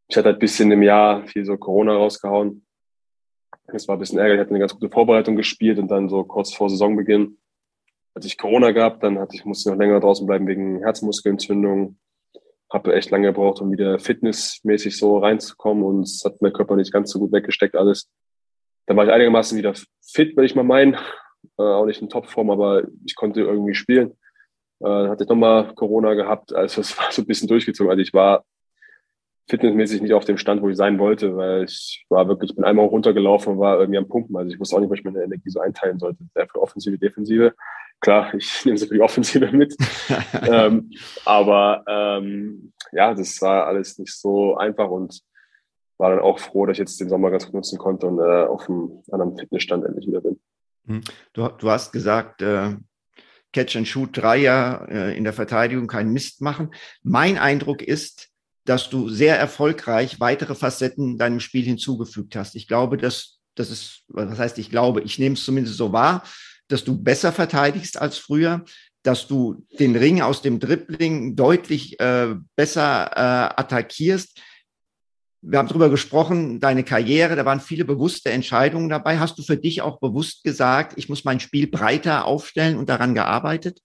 [0.08, 2.64] Ich hatte halt ein bisschen im Jahr viel so Corona rausgehauen.
[3.66, 6.24] Es war ein bisschen ärgerlich, ich hatte eine ganz gute Vorbereitung gespielt und dann so
[6.24, 7.36] kurz vor Saisonbeginn
[8.18, 11.98] hatte ich Corona gehabt, dann hatte ich, musste noch länger draußen bleiben wegen Herzmuskelentzündung.
[12.68, 16.92] Habe echt lange gebraucht, um wieder fitnessmäßig so reinzukommen und es hat mein Körper nicht
[16.92, 18.10] ganz so gut weggesteckt alles.
[18.88, 20.94] Dann war ich einigermaßen wieder fit, würde ich mal meinen.
[21.58, 24.12] Äh, auch nicht in Topform, aber ich konnte irgendwie spielen.
[24.80, 27.90] Äh, dann hatte ich nochmal Corona gehabt, also es war so ein bisschen durchgezogen.
[27.90, 28.44] Also ich war
[29.46, 32.86] fitnessmäßig nicht auf dem Stand, wo ich sein wollte, weil ich war wirklich, bin einmal
[32.86, 34.36] runtergelaufen und war irgendwie am Pumpen.
[34.36, 36.24] Also ich wusste auch nicht, wo ich meine Energie so einteilen sollte.
[36.34, 37.54] Sehr für Offensive, Defensive.
[38.00, 39.76] Klar, ich nehme sie für die Offensive mit.
[40.50, 40.90] ähm,
[41.26, 45.20] aber ähm, ja, das war alles nicht so einfach und
[45.98, 48.46] war dann auch froh, dass ich jetzt den Sommer ganz gut nutzen konnte und äh,
[48.46, 50.40] auf einem anderen Fitnessstand endlich wieder bin.
[50.86, 51.00] Hm.
[51.32, 52.76] Du, du hast gesagt, äh,
[53.52, 56.70] Catch and Shoot Dreier äh, in der Verteidigung keinen Mist machen.
[57.02, 58.28] Mein Eindruck ist,
[58.64, 62.54] dass du sehr erfolgreich weitere Facetten deinem Spiel hinzugefügt hast.
[62.54, 66.22] Ich glaube, dass das ist, was heißt, ich glaube, ich nehme es zumindest so wahr,
[66.68, 68.64] dass du besser verteidigst als früher,
[69.02, 74.40] dass du den Ring aus dem Dribbling deutlich äh, besser äh, attackierst.
[75.40, 79.18] Wir haben darüber gesprochen, deine Karriere, da waren viele bewusste Entscheidungen dabei.
[79.18, 83.14] Hast du für dich auch bewusst gesagt, ich muss mein Spiel breiter aufstellen und daran
[83.14, 83.80] gearbeitet?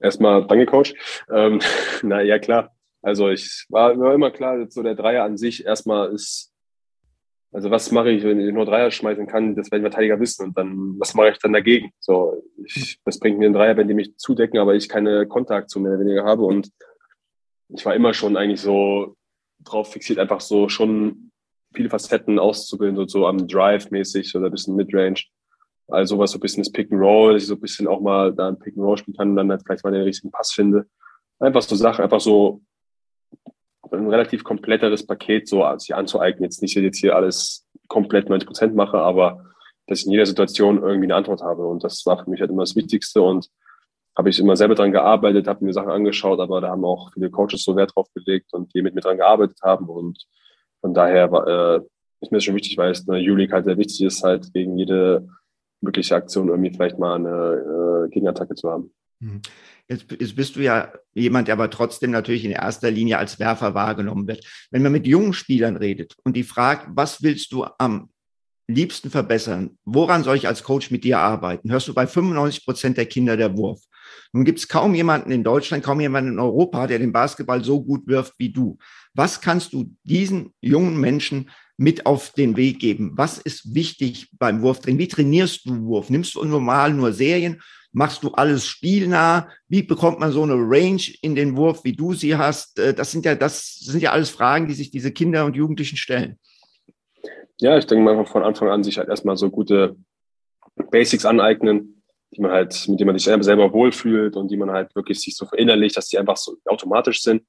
[0.00, 0.94] Erstmal danke, Coach.
[1.32, 1.60] Ähm,
[2.02, 2.74] na ja, klar.
[3.02, 6.50] Also ich war, war immer klar, so der Dreier an sich erstmal ist
[7.52, 10.56] also was mache ich, wenn ich nur Dreier schmeißen kann, das werden Verteidiger wissen und
[10.56, 11.90] dann, was mache ich dann dagegen?
[11.98, 15.80] So, ich, das bringt mir einen Dreier, wenn die mich zudecken, aber ich keine Kontakte
[15.80, 16.70] mehr oder weniger habe und
[17.68, 19.16] ich war immer schon eigentlich so
[19.64, 21.30] drauf fixiert, einfach so schon
[21.72, 25.22] viele Facetten auszubilden, so, so am Drive mäßig oder ein bisschen Midrange.
[25.88, 28.00] Also was so ein bisschen das Pick and Roll, dass ich so ein bisschen auch
[28.00, 30.30] mal da ein Pick and Roll spielen kann und dann halt vielleicht mal den richtigen
[30.30, 30.86] Pass finde.
[31.38, 32.62] Einfach so Sachen, einfach so
[33.90, 36.44] ein relativ kompletteres Paket so sich anzueignen.
[36.44, 39.44] Jetzt nicht, dass ich jetzt hier alles komplett 90 Prozent mache, aber
[39.86, 41.66] dass ich in jeder Situation irgendwie eine Antwort habe.
[41.66, 43.22] Und das war für mich halt immer das Wichtigste.
[43.22, 43.48] Und
[44.20, 47.30] habe ich immer selber dran gearbeitet, habe mir Sachen angeschaut, aber da haben auch viele
[47.30, 49.88] Coaches so Wert drauf gelegt und die mit mir dran gearbeitet haben.
[49.88, 50.26] Und
[50.82, 51.80] von daher war, äh,
[52.20, 54.76] ist mir das schon wichtig, weil es eine U-League halt sehr wichtig ist, halt gegen
[54.76, 55.26] jede
[55.80, 58.92] mögliche Aktion irgendwie vielleicht mal eine äh, Gegenattacke zu haben.
[59.20, 59.40] Mhm.
[59.88, 64.28] Jetzt bist du ja jemand, der aber trotzdem natürlich in erster Linie als Werfer wahrgenommen
[64.28, 64.44] wird.
[64.70, 68.10] Wenn man mit jungen Spielern redet und die fragt, was willst du am
[68.74, 69.78] liebsten verbessern?
[69.84, 71.70] Woran soll ich als Coach mit dir arbeiten?
[71.70, 73.80] Hörst du bei 95 Prozent der Kinder der Wurf.
[74.32, 77.82] Nun gibt es kaum jemanden in Deutschland, kaum jemanden in Europa, der den Basketball so
[77.82, 78.78] gut wirft wie du.
[79.14, 83.12] Was kannst du diesen jungen Menschen mit auf den Weg geben?
[83.14, 84.98] Was ist wichtig beim Wurftraining?
[84.98, 86.10] Wie trainierst du Wurf?
[86.10, 87.60] Nimmst du normal nur Serien
[87.92, 89.48] Machst du alles spielnah?
[89.68, 92.78] Wie bekommt man so eine Range in den Wurf, wie du sie hast?
[92.78, 95.96] Äh, das sind ja, das sind ja alles Fragen, die sich diese Kinder und Jugendlichen
[95.96, 96.38] stellen.
[97.60, 99.96] Ja, ich denke mal von Anfang an sich halt erstmal so gute
[100.90, 102.02] Basics aneignen,
[102.32, 105.36] die man halt, mit denen man sich selber wohlfühlt und die man halt wirklich sich
[105.36, 107.42] so verinnerlicht, dass die einfach so automatisch sind.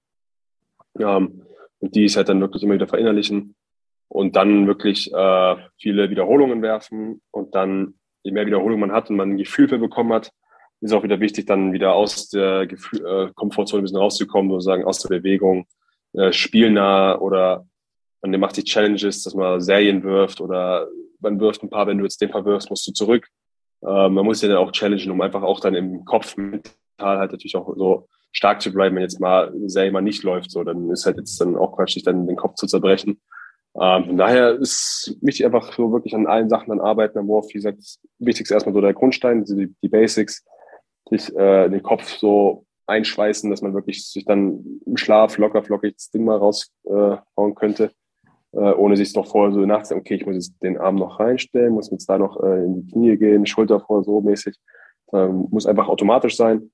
[0.99, 1.43] Ähm,
[1.79, 3.55] und die ist halt dann wirklich immer wieder verinnerlichen
[4.09, 7.93] und dann wirklich äh, viele Wiederholungen werfen und dann
[8.23, 10.31] je mehr Wiederholung man hat und man ein Gefühl für bekommen hat,
[10.81, 14.83] ist auch wieder wichtig, dann wieder aus der Gefühl, äh, Komfortzone ein bisschen rauszukommen, sozusagen
[14.83, 15.67] aus der Bewegung,
[16.13, 17.65] äh, spielnah oder
[18.21, 20.87] man macht sich Challenges, dass man Serien wirft oder
[21.19, 23.27] man wirft ein paar, wenn du jetzt den paar musst du zurück.
[23.81, 26.63] Äh, man muss ja dann auch challengen, um einfach auch dann im Kopf mental
[26.99, 30.51] halt natürlich auch so stark zu bleiben, wenn jetzt mal eine Serie mal nicht läuft,
[30.51, 33.19] so, dann ist halt jetzt dann auch Quatsch, sich dann den Kopf zu zerbrechen.
[33.79, 37.47] Ähm, von daher ist wichtig einfach so wirklich an allen Sachen dann arbeiten am Wurf.
[37.49, 37.81] Wie gesagt,
[38.19, 40.45] wichtig ist erstmal so der Grundstein, die, die Basics,
[41.09, 45.95] sich äh, den Kopf so einschweißen, dass man wirklich sich dann im Schlaf locker flockig
[45.95, 47.91] das Ding mal raushauen äh, könnte,
[48.53, 51.73] äh, ohne sich doch vorher so nachzudenken, okay, ich muss jetzt den Arm noch reinstellen,
[51.73, 54.55] muss jetzt da noch äh, in die Knie gehen, Schulter vor, so mäßig.
[55.13, 56.71] Ähm, muss einfach automatisch sein.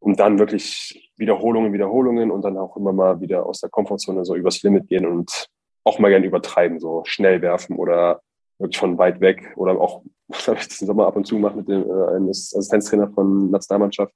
[0.00, 4.36] Und dann wirklich Wiederholungen, Wiederholungen und dann auch immer mal wieder aus der Komfortzone so
[4.36, 5.48] übers Limit gehen und
[5.84, 8.20] auch mal gerne übertreiben, so schnell werfen oder
[8.58, 11.56] wirklich von weit weg oder auch, was habe ich diesen Sommer ab und zu gemacht
[11.56, 14.14] mit dem äh, einem Assistenztrainer von Nationalmannschaft,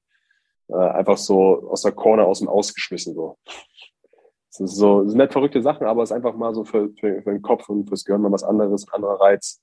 [0.68, 3.38] äh, einfach so aus der Corner aus dem Ausgeschmissen so.
[4.52, 6.90] Es ist so, es sind nicht verrückte Sachen, aber es ist einfach mal so für,
[7.00, 9.62] für, für den Kopf und fürs Gehirn mal was anderes, ein anderer Reiz.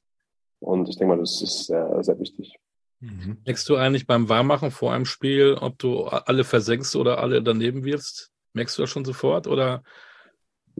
[0.59, 2.57] Und ich denke mal, das ist sehr, sehr wichtig.
[2.99, 3.37] Mhm.
[3.45, 7.85] Merkst du eigentlich beim Warmmachen vor einem Spiel, ob du alle versenkst oder alle daneben
[7.85, 8.31] wirfst?
[8.53, 9.83] Merkst du das schon sofort oder?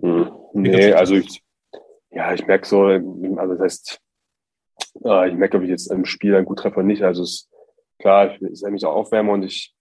[0.02, 1.44] Hm, nee, also ich,
[2.10, 4.02] ja, ich merke so, also das heißt,
[5.06, 7.04] äh, ich merke, ob ich jetzt im Spiel einen gut treffe oder nicht.
[7.04, 7.50] Also es ist
[8.00, 9.76] klar, ich will mich auch aufwärmen und ich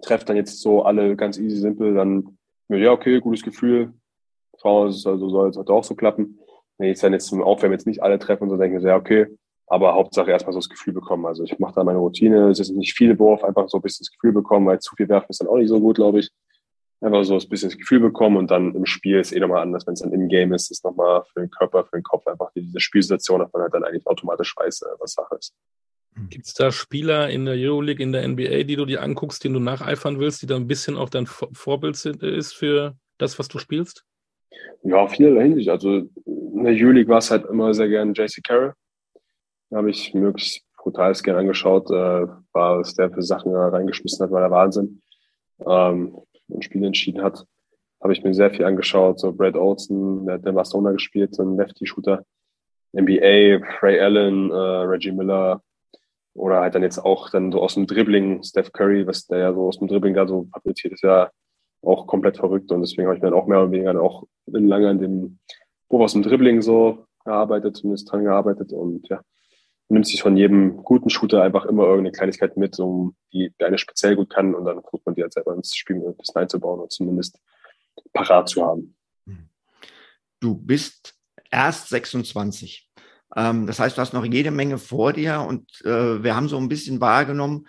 [0.00, 2.38] treffe dann jetzt so alle ganz easy, simpel, dann,
[2.80, 3.92] ja, okay, gutes Gefühl.
[4.60, 6.38] Schauen, es also soll es auch so klappen.
[6.78, 9.26] Wenn ich dann jetzt zum Aufwärmen jetzt nicht alle treffen und so denke ja, okay,
[9.66, 11.24] aber Hauptsache erstmal so das Gefühl bekommen.
[11.26, 14.04] Also ich mache da meine Routine, es ist nicht viel Wurf, einfach so ein bisschen
[14.04, 16.30] das Gefühl bekommen, weil zu viel werfen ist dann auch nicht so gut, glaube ich.
[17.00, 19.86] Einfach so ein bisschen das Gefühl bekommen und dann im Spiel ist eh nochmal anders,
[19.86, 22.50] wenn es dann im Game ist, ist nochmal für den Körper, für den Kopf einfach
[22.54, 25.54] diese Spielsituation, dass man halt dann eigentlich automatisch weiß, äh, was Sache ist.
[26.28, 29.54] Gibt es da Spieler in der Euroleague, in der NBA, die du dir anguckst, denen
[29.54, 33.48] du nacheifern willst, die da ein bisschen auch dein Vorbild sind, ist für das, was
[33.48, 34.04] du spielst?
[34.82, 35.70] Ja, vielerlei Hinsicht.
[35.70, 38.74] Also in der Euroleague war es halt immer sehr gern JC Carroll.
[39.70, 44.40] Da habe ich möglichst brutal gern angeschaut, äh, was der für Sachen reingeschmissen hat, war
[44.40, 45.00] der Wahnsinn.
[45.66, 46.18] Ähm,
[46.50, 47.46] ein Spiel entschieden hat,
[48.02, 49.20] habe ich mir sehr viel angeschaut.
[49.20, 52.24] So Brad Olsen, der hat in Barcelona gespielt, so ein Lefty-Shooter.
[52.94, 55.62] NBA, Ray Allen, äh, Reggie Miller,
[56.34, 59.52] oder halt dann jetzt auch dann so aus dem Dribbling, Steph Curry, was der ja
[59.52, 61.30] so aus dem Dribbling da so fabriziert ist, ja
[61.82, 62.70] auch komplett verrückt.
[62.72, 65.38] Und deswegen habe ich mir dann auch mehr oder weniger auch lange an dem
[65.88, 68.72] Wurf aus dem Dribbling so gearbeitet, zumindest dran gearbeitet.
[68.72, 69.20] Und ja,
[69.88, 73.78] nimmt sich von jedem guten Shooter einfach immer irgendeine Kleinigkeit mit, um die der eine
[73.78, 76.80] speziell gut kann und dann versucht man die halt selber ins Spiel ein bisschen einzubauen
[76.80, 77.38] und zumindest
[78.12, 78.96] parat zu haben.
[80.40, 81.14] Du bist
[81.50, 82.90] erst 26.
[83.36, 86.58] Ähm, das heißt, du hast noch jede Menge vor dir und äh, wir haben so
[86.58, 87.66] ein bisschen wahrgenommen,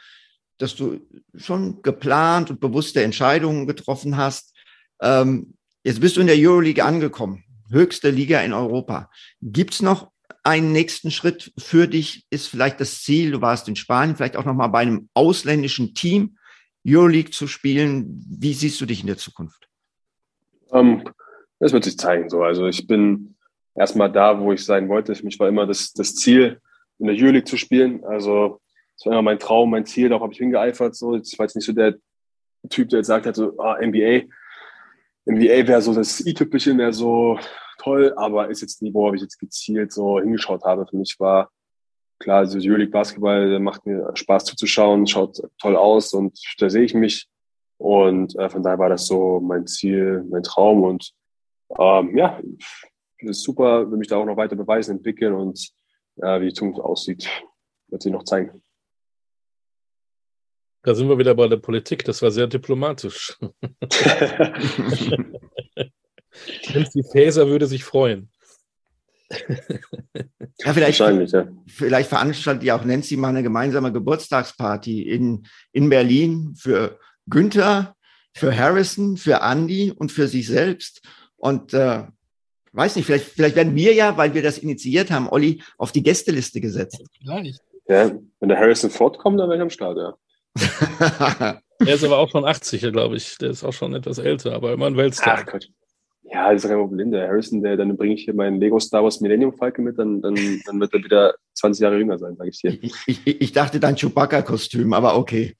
[0.58, 1.00] dass du
[1.36, 4.56] schon geplant und bewusste Entscheidungen getroffen hast.
[5.02, 9.10] Ähm, jetzt bist du in der Euroleague angekommen, höchste Liga in Europa.
[9.42, 10.12] Gibt es noch
[10.44, 12.26] einen nächsten Schritt für dich?
[12.30, 15.94] Ist vielleicht das Ziel, du warst in Spanien, vielleicht auch noch mal bei einem ausländischen
[15.94, 16.38] Team
[16.86, 18.24] Euroleague zu spielen.
[18.28, 19.70] Wie siehst du dich in der Zukunft?
[20.68, 21.04] Um, ähm,
[21.60, 22.30] das wird sich zeigen.
[22.30, 23.33] So, also ich bin
[23.76, 25.16] erstmal da, wo ich sein wollte.
[25.16, 26.60] Für mich war immer das, das Ziel,
[27.00, 28.04] in der Euroleague zu spielen.
[28.06, 28.60] Also
[28.96, 30.10] das war immer mein Traum, mein Ziel.
[30.10, 30.96] Darauf habe ich hingeeifert.
[30.96, 31.96] So, ich war jetzt nicht so der
[32.70, 34.24] Typ, der jetzt sagt hat, so ah, NBA.
[35.26, 37.40] NBA wäre so das i-Tüpfelchen, wäre so
[37.78, 40.86] toll, aber ist jetzt nie, wo ich jetzt gezielt so hingeschaut habe.
[40.86, 41.50] Für mich war
[42.20, 46.94] klar, also Euroleague Basketball macht mir Spaß zuzuschauen, schaut toll aus und da sehe ich
[46.94, 47.28] mich.
[47.78, 50.84] Und äh, von daher war das so mein Ziel, mein Traum.
[50.84, 51.12] Und
[51.78, 52.40] ähm, ja,
[53.26, 55.72] das ist super, will mich da auch noch weiter beweisen, entwickeln und
[56.18, 57.30] äh, wie die Zukunft aussieht,
[57.88, 58.62] wird sie noch zeigen.
[60.84, 62.04] Da sind wir wieder bei der Politik.
[62.04, 63.38] Das war sehr diplomatisch.
[66.74, 68.30] Nancy Faeser würde sich freuen.
[70.60, 71.48] Ja, vielleicht, ja.
[71.68, 77.96] vielleicht veranstaltet ja auch Nancy mal eine gemeinsame Geburtstagsparty in, in Berlin für Günther,
[78.34, 81.02] für Harrison, für Andy und für sich selbst.
[81.38, 82.04] Und äh,
[82.74, 86.04] weiß nicht, vielleicht, vielleicht werden wir ja, weil wir das initiiert haben, Olli, auf die
[86.04, 87.04] Gästeliste gesetzt.
[87.22, 87.62] Vielleicht.
[87.88, 90.16] Ja, wenn der Harrison Ford kommt, dann wäre ich am Start, ja.
[91.80, 93.38] er ist aber auch schon 80, glaube ich.
[93.40, 95.40] Der ist auch schon etwas älter, aber immer ein Weltstar.
[95.40, 95.68] Ach Gott.
[96.26, 97.12] Ja, das ist kein Problem.
[97.12, 100.22] Der Harrison, der, dann bringe ich hier meinen Lego Star Wars Millennium Falcon mit, dann,
[100.22, 102.78] dann, dann wird er wieder 20 Jahre jünger sein, sage ich dir.
[102.82, 105.56] Ich, ich, ich dachte dein Chewbacca-Kostüm, aber okay.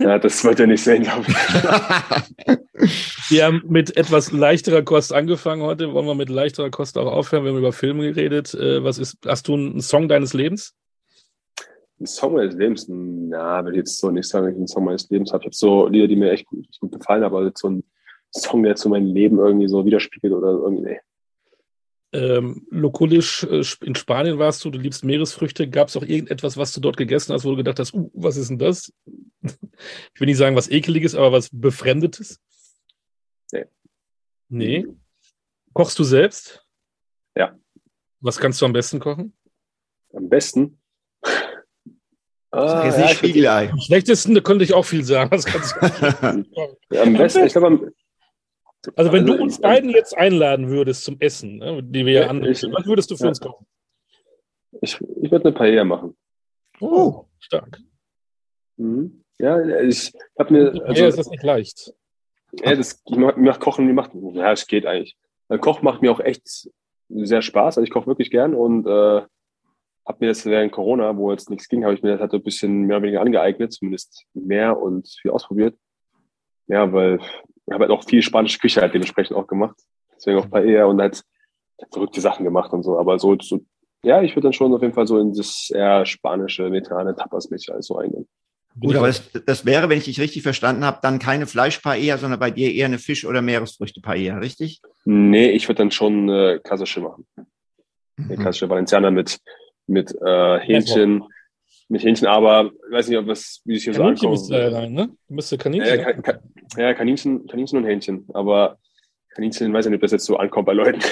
[0.00, 1.34] Ja, das wird er nicht sehen, glaube ich.
[3.30, 5.92] wir haben mit etwas leichterer Kost angefangen heute.
[5.92, 7.44] Wollen wir mit leichterer Kost auch aufhören?
[7.44, 8.52] Wir haben über Filme geredet.
[8.54, 10.74] Äh, was ist, hast du einen Song deines Lebens?
[12.00, 12.86] Ein Song meines Lebens?
[12.88, 15.42] Na, will ich jetzt so nicht sagen, dass ich einen Song meines Lebens habe.
[15.42, 17.84] Ich habe so Lieder, die mir echt gut, gut gefallen, aber so ein
[18.32, 21.00] Song, der zu meinem Leben irgendwie so widerspiegelt oder irgendwie, nee.
[22.12, 25.68] Ähm, lokulisch äh, in Spanien warst du, du liebst Meeresfrüchte.
[25.70, 28.36] Gab es auch irgendetwas, was du dort gegessen hast, wo du gedacht hast, uh, was
[28.36, 28.92] ist denn das?
[29.42, 32.40] ich will nicht sagen, was ekeliges, aber was Befremdetes?
[33.52, 33.66] Nee.
[34.48, 34.86] Nee.
[35.72, 36.66] Kochst du selbst?
[37.36, 37.56] Ja.
[38.18, 39.32] Was kannst du am besten kochen?
[40.12, 40.80] Am besten?
[42.52, 43.70] Ah, ja, Spiegelei.
[43.70, 45.30] Am schlechtesten, da könnte ich auch viel sagen.
[46.20, 47.92] Am besten, ich glaube,
[48.96, 52.22] also wenn also, du uns ich, beiden jetzt einladen würdest zum Essen, ne, die wir
[52.22, 53.28] ja, anbieten, was würdest du für ja.
[53.28, 53.66] uns kochen?
[54.80, 56.16] Ich, ich würde eine Paella machen.
[56.80, 57.78] Oh, stark.
[58.76, 59.22] Mhm.
[59.38, 60.68] Ja, ich habe mir.
[60.86, 61.92] Also, ja, ist das nicht leicht.
[62.52, 65.16] Ja, das, ich mache mach Kochen, macht, ja, es geht eigentlich.
[65.60, 66.68] Koch macht mir auch echt
[67.08, 67.78] sehr Spaß.
[67.78, 69.22] Also ich koche wirklich gern und äh,
[70.06, 72.42] habe mir das während Corona, wo jetzt nichts ging, habe ich mir das halt ein
[72.42, 75.76] bisschen mehr oder weniger angeeignet, zumindest mehr und viel ausprobiert.
[76.66, 77.20] Ja, weil
[77.70, 79.76] habe halt auch viel spanische Küche halt dementsprechend auch gemacht.
[80.16, 81.22] Deswegen auch Paella und halt
[81.92, 82.98] verrückte Sachen gemacht und so.
[82.98, 83.60] Aber so, so
[84.02, 87.72] ja, ich würde dann schon auf jeden Fall so in das eher spanische, mediterrane Tapas-mäßig
[87.72, 88.26] alles so eingehen.
[88.78, 92.38] Gut, aber das, das, wäre, wenn ich dich richtig verstanden habe, dann keine Fleischpaella, sondern
[92.38, 94.80] bei dir eher eine Fisch- oder Meeresfrüchte-Paella, richtig?
[95.04, 97.26] Nee, ich würde dann schon äh, klassische machen.
[97.36, 98.26] Mhm.
[98.26, 99.40] Eine klassische Valenciana mit,
[99.86, 101.24] mit äh, Hähnchen,
[101.90, 104.30] mit Hähnchen, aber ich weiß nicht, ob das, wie sich hier so ankommt.
[104.30, 105.10] müsste rein, ne?
[105.28, 105.88] Müsste Kaninchen.
[105.98, 106.40] Ja, ka ka
[106.76, 108.78] ja Kaninchen, Kaninchen und Hähnchen, aber
[109.30, 111.00] Kaninchen, weiß ich nicht, ob das jetzt so ankommt bei Leuten.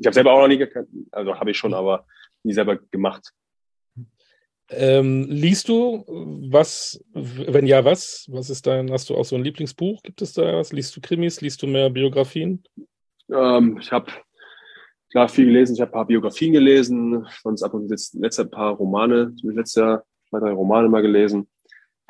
[0.00, 2.06] Ich habe selber auch noch nie gekannt, also habe ich schon, aber
[2.44, 3.32] nie selber gemacht.
[4.70, 8.24] Ähm, liest du was, wenn ja, was?
[8.30, 10.00] Was ist dein, hast du auch so ein Lieblingsbuch?
[10.04, 10.72] Gibt es da was?
[10.72, 11.40] Liest du Krimis?
[11.40, 12.62] Liest du mehr Biografien?
[13.28, 14.12] Ähm, ich habe
[15.10, 18.74] klar viel gelesen, ich habe ein paar Biografien gelesen, sonst ab und jetzt letzter paar
[18.74, 21.48] Romane, letztes Jahr zwei, drei Romane mal gelesen.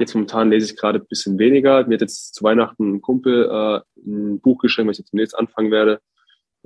[0.01, 1.85] Jetzt momentan lese ich gerade ein bisschen weniger.
[1.87, 5.37] Mir hat jetzt zu Weihnachten ein Kumpel äh, ein Buch geschrieben, was ich jetzt demnächst
[5.37, 6.01] anfangen werde.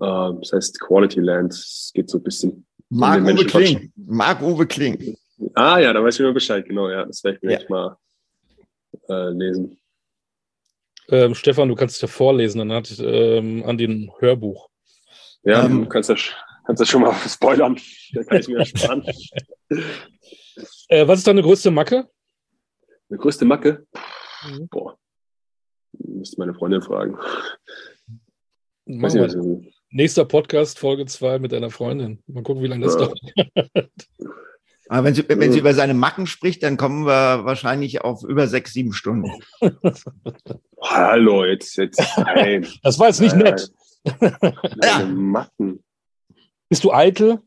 [0.00, 1.54] Äh, das heißt Quality Land.
[1.54, 2.66] Es geht so ein bisschen.
[2.90, 3.92] Marc-Uwe Kling.
[3.96, 5.16] Marc-Uwe Kling.
[5.54, 7.06] Ah ja, da weiß ich immer Bescheid, genau, ja.
[7.06, 7.66] Das werde ich mir ja.
[7.68, 7.96] mal
[9.08, 9.78] äh, lesen.
[11.08, 14.68] Ähm, Stefan, du kannst es ja vorlesen, dann hat ähm, an den Hörbuch.
[15.44, 16.20] Ja, ähm, du kannst das,
[16.64, 17.78] kannst das schon mal spoilern.
[18.12, 19.04] Da kann ich mir sparen.
[20.88, 22.08] äh, was ist deine größte Macke?
[23.08, 23.86] Eine größte Macke?
[24.44, 24.68] Mhm.
[24.68, 24.96] Boah.
[25.98, 27.18] Müsste meine Freundin fragen.
[28.86, 29.36] Weiß nicht,
[29.90, 32.22] Nächster Podcast, Folge 2 mit deiner Freundin.
[32.26, 33.00] Mal gucken, wie lange das ja.
[33.00, 33.20] dauert.
[34.88, 38.46] Aber wenn sie, wenn sie über seine Macken spricht, dann kommen wir wahrscheinlich auf über
[38.46, 39.30] sechs, sieben Stunden.
[40.82, 42.66] Hallo, jetzt, jetzt, nein.
[42.82, 43.54] Das war jetzt nicht nein.
[43.54, 43.72] nett.
[44.04, 45.04] Ja.
[45.06, 45.82] Macken.
[46.68, 47.40] Bist du eitel?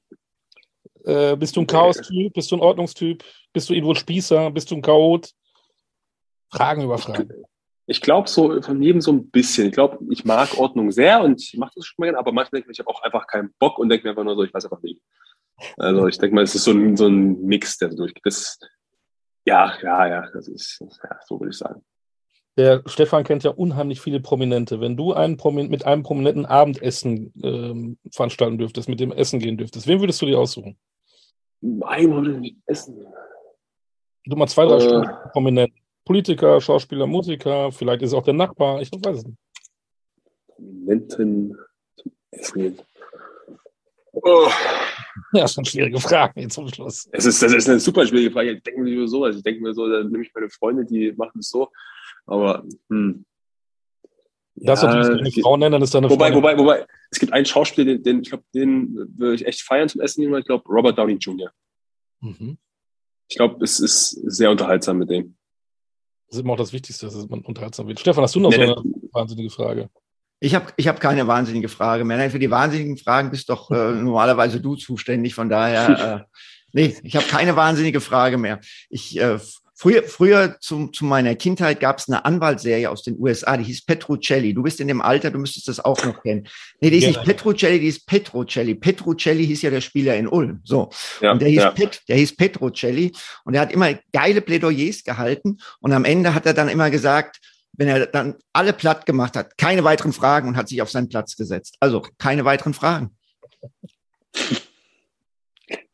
[1.04, 2.34] Äh, bist du ein Chaos-Typ?
[2.34, 3.24] Bist du ein Ordnungstyp?
[3.54, 4.52] Bist du irgendwo Spießer?
[4.52, 5.32] Bist du ein Chaot?
[6.52, 7.30] Fragen über Fragen.
[7.88, 9.68] Ich glaube so von jedem so ein bisschen.
[9.68, 12.62] Ich glaube, ich mag Ordnung sehr und ich mache das schon mal gerne, aber manchmal
[12.62, 14.54] denke ich, ich habe auch einfach keinen Bock und denke mir einfach nur so, ich
[14.54, 15.02] weiß einfach nicht.
[15.78, 18.26] Also ich denke mal, es ist so ein, so ein Mix, der so durchgeht.
[18.26, 18.60] Das,
[19.46, 21.84] ja, ja, ja, das ist, ja, so würde ich sagen.
[22.58, 24.80] Der Stefan kennt ja unheimlich viele Prominente.
[24.80, 29.58] Wenn du einen Promin mit einem prominenten Abendessen ähm, veranstalten dürftest, mit dem Essen gehen
[29.58, 30.78] dürftest, wen würdest du dir aussuchen?
[31.62, 33.06] Ein prominenten Essen.
[34.26, 35.74] Du mal zwei, drei äh, Stunden prominent.
[36.06, 39.38] Politiker, Schauspieler, Musiker, vielleicht ist auch der Nachbar, ich weiß es nicht.
[40.48, 41.58] Prominenten
[41.98, 42.80] zum Essen.
[44.14, 44.48] Oh.
[45.34, 47.10] Ja, sind schwierige Fragen jetzt zum Schluss.
[47.12, 48.52] Es ist, das ist eine super schwierige Frage.
[48.54, 51.12] Ich denke mir so, also ich denke mir so, dann nehme ich meine Freunde, die
[51.14, 51.70] machen es so.
[52.26, 53.26] Aber hm.
[54.58, 56.38] Das ja, natürlich eine Frau nennen, dann ist da eine wobei, Frau.
[56.38, 59.90] Wobei, wobei, es gibt einen Schauspieler, den, den ich glaube, den würde ich echt feiern
[59.90, 61.52] zum Essen Ich glaube, Robert Downey Jr.
[62.22, 62.58] Mhm.
[63.28, 65.36] Ich glaube, es ist sehr unterhaltsam mit dem.
[66.28, 68.00] Das ist immer auch das Wichtigste, dass man unterhaltsam wird.
[68.00, 69.90] Stefan, hast du noch nee, so eine wahnsinnige Frage?
[70.40, 72.18] Ich habe ich hab keine wahnsinnige Frage mehr.
[72.18, 75.36] Nein, für die wahnsinnigen Fragen bist doch äh, normalerweise du zuständig.
[75.36, 76.38] Von daher, äh,
[76.72, 78.62] nee, ich habe keine wahnsinnige Frage mehr.
[78.90, 79.38] Ich äh,
[79.76, 83.86] früher, früher zu, zu meiner Kindheit gab es eine Anwaltsserie aus den USA, die hieß
[83.86, 84.54] Petrucelli.
[84.54, 86.48] Du bist in dem Alter, du müsstest das auch noch kennen.
[86.80, 88.76] Nee, die ist ja, nicht Petrucelli, die ist Petrocelli.
[88.76, 90.62] Petrucelli hieß ja der Spieler in Ulm.
[90.64, 90.90] So.
[91.22, 91.72] Ja, und der hieß, ja.
[91.72, 93.12] Pet, der hieß Petrocelli
[93.44, 97.40] und er hat immer geile Plädoyers gehalten und am Ende hat er dann immer gesagt,
[97.74, 101.10] wenn er dann alle platt gemacht hat, keine weiteren Fragen und hat sich auf seinen
[101.10, 101.76] Platz gesetzt.
[101.80, 103.18] Also keine weiteren Fragen.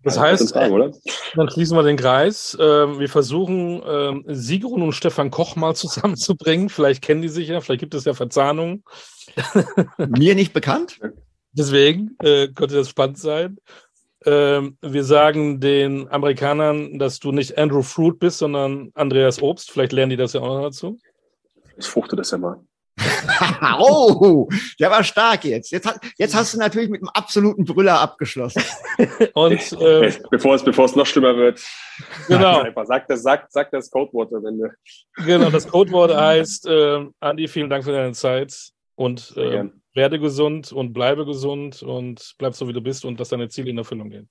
[0.03, 0.93] Das heißt, Fragen,
[1.35, 2.57] dann schließen wir den Kreis.
[2.59, 6.69] Ähm, wir versuchen, ähm, Sigrun und Stefan Koch mal zusammenzubringen.
[6.69, 8.83] Vielleicht kennen die sich ja, vielleicht gibt es ja Verzahnungen.
[9.97, 10.99] Mir nicht bekannt.
[11.51, 13.57] Deswegen äh, könnte das spannend sein.
[14.25, 19.71] Ähm, wir sagen den Amerikanern, dass du nicht Andrew Fruit bist, sondern Andreas Obst.
[19.71, 20.99] Vielleicht lernen die das ja auch noch dazu.
[21.77, 22.59] Ich fruchte das ja mal.
[23.79, 24.47] oh,
[24.79, 25.71] der war stark jetzt.
[25.71, 28.63] Jetzt, jetzt hast du natürlich mit einem absoluten Brüller abgeschlossen.
[29.33, 31.61] Und äh, bevor, es, bevor es noch schlimmer wird,
[32.27, 32.63] genau.
[32.83, 34.73] sag das, sag, sag das Codewort am Ende.
[35.25, 40.71] Genau, das Codewort heißt, äh, Andi, vielen Dank für deine Zeit und äh, werde gesund
[40.71, 44.09] und bleibe gesund und bleib so, wie du bist und dass deine Ziele in Erfüllung
[44.09, 44.29] gehen.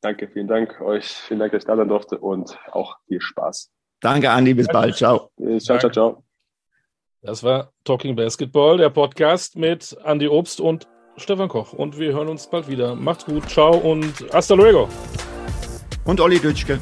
[0.00, 1.06] Danke, vielen Dank euch.
[1.06, 3.70] Vielen Dank, dass ich da sein durfte und auch viel Spaß.
[4.00, 4.54] Danke, Andi.
[4.54, 4.96] Bis bald.
[4.96, 5.30] Ciao.
[5.58, 6.29] Ciao, ciao, ciao.
[7.22, 11.74] Das war Talking Basketball, der Podcast mit Andy Obst und Stefan Koch.
[11.74, 12.94] Und wir hören uns bald wieder.
[12.94, 14.88] Macht's gut, ciao und hasta luego.
[16.06, 16.80] Und Olli Dütschke.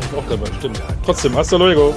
[0.00, 0.82] Ich auch dabei, stimmt.
[1.04, 1.94] Trotzdem, hasta luego.